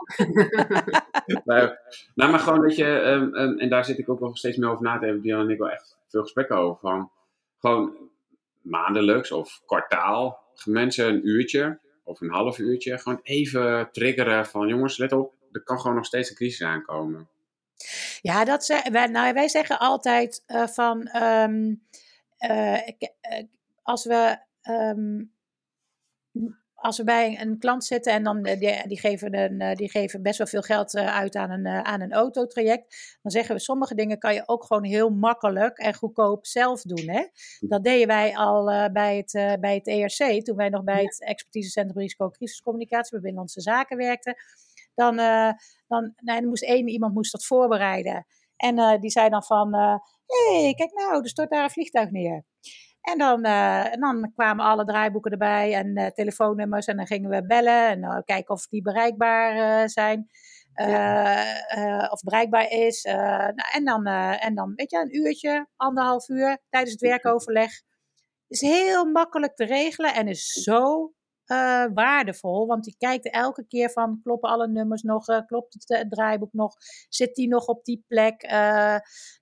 [1.45, 1.75] nou,
[2.15, 2.85] nou, maar gewoon dat je...
[2.85, 5.23] Um, um, en daar zit ik ook wel steeds meer over na te hebben.
[5.23, 6.79] Dion en ik wel echt veel gesprekken over.
[6.79, 7.11] Van,
[7.59, 7.93] gewoon
[8.69, 10.39] maandelijks of kwartaal.
[10.65, 12.97] Mensen een uurtje of een half uurtje.
[12.97, 14.67] Gewoon even triggeren van...
[14.67, 15.33] Jongens, let op.
[15.51, 17.29] Er kan gewoon nog steeds een crisis aankomen.
[18.21, 21.83] Ja, dat ze, wij, nou, wij zeggen altijd uh, van um,
[22.39, 22.77] uh,
[23.83, 24.37] als we.
[24.69, 25.37] Um,
[26.81, 30.37] als we bij een klant zitten en dan, die, die, geven een, die geven best
[30.37, 34.33] wel veel geld uit aan een, aan een autotraject, dan zeggen we sommige dingen kan
[34.33, 37.09] je ook gewoon heel makkelijk en goedkoop zelf doen.
[37.09, 37.27] Hè?
[37.59, 41.23] Dat deden wij al uh, bij, het, bij het ERC, toen wij nog bij het
[41.23, 44.35] Expertisecentrum Risico en Crisiscommunicatie bij Binnenlandse Zaken werkten
[44.95, 45.51] dan, uh,
[45.87, 48.25] dan, nee, moest één iemand moest dat voorbereiden.
[48.55, 52.43] En die zei dan van, hé, hey, kijk nou, er stort daar een vliegtuig neer.
[53.01, 57.87] En dan, en dan kwamen alle draaiboeken erbij en telefoonnummers en dan gingen we bellen
[57.87, 60.29] en kijken of die bereikbaar zijn.
[60.73, 62.09] Ja.
[62.11, 63.03] of bereikbaar is.
[63.03, 67.71] nou, en, dan, en dan, weet je, een uurtje, anderhalf uur tijdens het werkoverleg.
[68.47, 71.13] Is heel makkelijk te regelen en is zo
[71.51, 72.67] uh, waardevol.
[72.67, 75.29] Want die kijkt elke keer van, kloppen alle nummers nog?
[75.29, 76.75] Uh, klopt het, het, draaiboek nog?
[77.09, 78.43] Zit die nog op die plek?
[78.43, 78.51] Uh,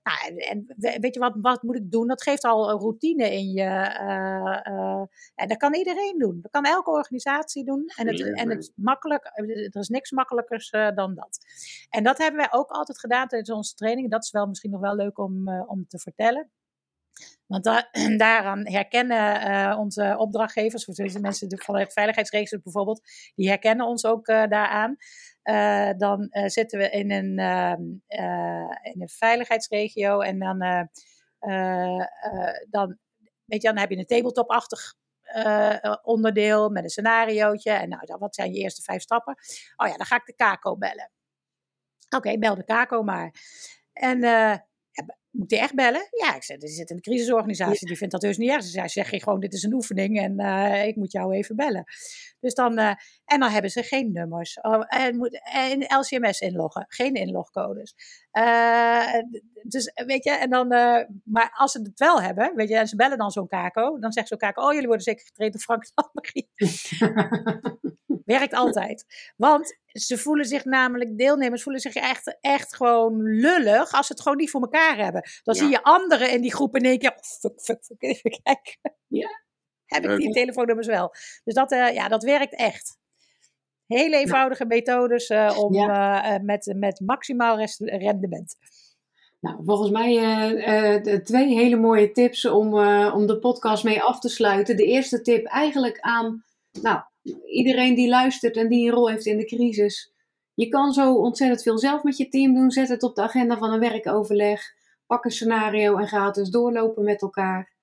[0.02, 2.06] nou, en weet je wat, wat moet ik doen?
[2.06, 3.64] Dat geeft al een routine in je.
[5.34, 6.38] en dat kan iedereen doen.
[6.42, 7.84] Dat kan elke organisatie doen.
[7.96, 11.38] En het, en het is makkelijk, er is niks makkelijkers dan dat.
[11.90, 14.10] En dat hebben wij ook altijd gedaan tijdens onze training.
[14.10, 16.50] Dat is wel misschien nog wel leuk om, om te vertellen.
[17.48, 17.64] Want
[18.24, 23.00] daaraan herkennen uh, onze opdrachtgevers, de mensen van het veiligheidsregister bijvoorbeeld,
[23.34, 24.96] die herkennen ons ook uh, daaraan.
[25.42, 27.82] Uh, dan zitten we in een, ehm,
[28.92, 30.58] in een veiligheidsregio en dan,
[32.70, 32.98] dan,
[33.44, 34.94] weet je, dan heb je een tabletop-achtig
[36.02, 37.70] onderdeel met een scenariootje.
[37.70, 39.36] En nou, dan, wat zijn je eerste vijf stappen?
[39.76, 41.10] Oh ja, dan ga ik de kako bellen.
[42.16, 43.34] Oké, bel de kako maar.
[43.92, 44.20] En
[45.30, 46.08] moet hij echt bellen?
[46.10, 48.62] Ja, ik zeg, er zit een crisisorganisatie, die vindt dat dus niet erg.
[48.62, 51.56] Ze zei, zeg je gewoon, dit is een oefening en uh, ik moet jou even
[51.56, 51.84] bellen.
[52.40, 52.92] Dus dan, uh,
[53.24, 54.60] en dan hebben ze geen nummers.
[54.60, 57.94] Oh, en, moet, en LCMS inloggen, geen inlogcodes.
[58.32, 59.14] Uh,
[59.62, 60.68] dus weet je, en dan,
[61.24, 64.12] maar als ze het wel hebben, weet je, en ze bellen dan zo'n kako, dan
[64.12, 66.48] zegt zo'n kako, oh, jullie worden zeker getraind door Frank Marie.
[68.28, 69.32] Werkt altijd.
[69.36, 74.22] Want ze voelen zich namelijk, deelnemers voelen zich echt, echt gewoon lullig als ze het
[74.22, 75.22] gewoon niet voor elkaar hebben.
[75.42, 75.60] Dan Ja.
[75.60, 78.78] zie je anderen in die groep in één keer, oh, fuck, fuck, fuck, even kijken.
[79.06, 79.28] Ja.
[79.86, 81.14] Heb ik die telefoonnummers wel.
[81.44, 82.98] Dus dat, eh, ja, dat werkt echt.
[83.86, 88.56] Hele eenvoudige methodes eh, om eh, met, met maximaal rendement.
[89.40, 90.12] Nou, volgens mij
[91.02, 92.74] de twee hele mooie tips om,
[93.12, 94.76] om de podcast mee af te sluiten.
[94.76, 96.44] De eerste tip eigenlijk aan
[96.82, 97.02] nou,
[97.46, 100.12] iedereen die luistert en die een rol heeft in de crisis.
[100.54, 102.70] Je kan zo ontzettend veel zelf met je team doen.
[102.70, 104.62] Zet het op de agenda van een werkoverleg.
[105.06, 107.76] Pak een scenario en ga het eens doorlopen met elkaar.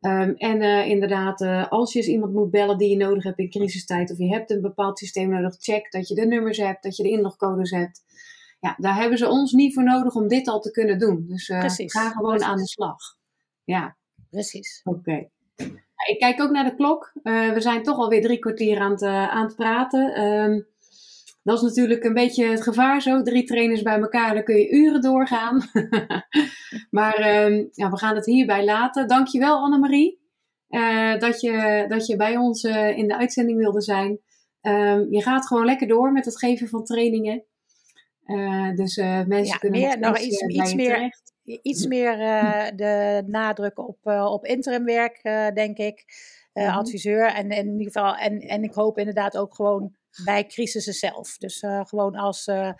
[0.00, 3.38] Ehm, en eh, inderdaad, eh, als je eens iemand moet bellen die je nodig hebt
[3.38, 6.82] in crisistijd, of je hebt een bepaald systeem nodig, check dat je de nummers hebt,
[6.82, 8.04] dat je de inlogcodes hebt.
[8.60, 11.24] Ja, daar hebben ze ons niet voor nodig om dit al te kunnen doen.
[11.28, 12.48] Dus eh, ga gewoon precies.
[12.48, 12.98] aan de slag.
[13.64, 13.96] Ja,
[14.30, 14.80] Precies.
[14.84, 15.28] oké.
[16.04, 17.12] Ik kijk ook naar de klok.
[17.22, 20.14] Eh, we zijn toch alweer drie kwartier aan het, eh, aan het praten.
[20.14, 20.60] Ehm,
[21.42, 23.22] dat is natuurlijk een beetje het gevaar zo.
[23.22, 25.62] Drie trainers bij elkaar, dan kun je uren doorgaan.
[26.90, 29.08] maar ehm, ja, we gaan het hierbij laten.
[29.08, 30.24] Dankjewel Annemarie
[30.68, 32.62] eh dat, je, dat je bij ons
[32.94, 34.18] in de uitzending wilde zijn.
[34.60, 37.44] Ehm, je gaat gewoon lekker door met het geven van trainingen.
[38.74, 41.34] Dus mensen Ja, kunnen meer- nog iets- iets meer- terecht.
[41.46, 46.04] Iets meer eh, de nadruk op, eh, op interimwerk, eh, denk ik.
[46.52, 46.76] Eh, Mhm.
[46.78, 47.26] Adviseur.
[47.26, 51.36] En, en in ieder geval, en, en ik hoop inderdaad ook gewoon bij crisissen zelf.
[51.38, 52.70] Dus eh, gewoon als eh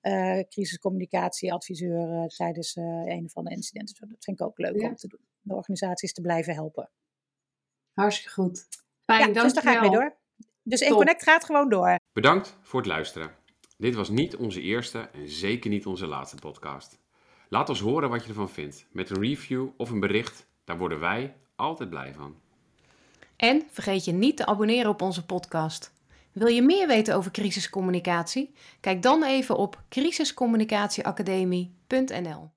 [0.00, 4.08] eh, crisiscommunicatieadviseur eh, tijdens eh, een of andere incidenten.
[4.08, 4.88] Dat vind ik ook leuk Ja.
[4.88, 5.20] om te doen.
[5.40, 6.90] De organisaties te blijven helpen.
[7.94, 8.66] Hartstikke goed.
[9.04, 9.42] Fijn, ja, dankjewel.
[9.42, 10.16] dus daar ga ik mee door.
[10.62, 10.88] Dus Top.
[10.88, 11.98] InConnect gaat gewoon door.
[12.12, 13.30] Bedankt voor het luisteren.
[13.76, 16.98] Dit was niet onze eerste en zeker niet onze laatste podcast.
[17.52, 18.86] Laat ons horen wat je ervan vindt.
[18.90, 22.36] Met een review of een bericht, daar worden wij altijd blij van.
[23.36, 25.92] En vergeet je niet te abonneren op onze podcast.
[26.32, 28.54] Wil je meer weten over crisiscommunicatie?
[28.80, 32.50] Kijk dan even op crisiscommunicatieacademie.nl.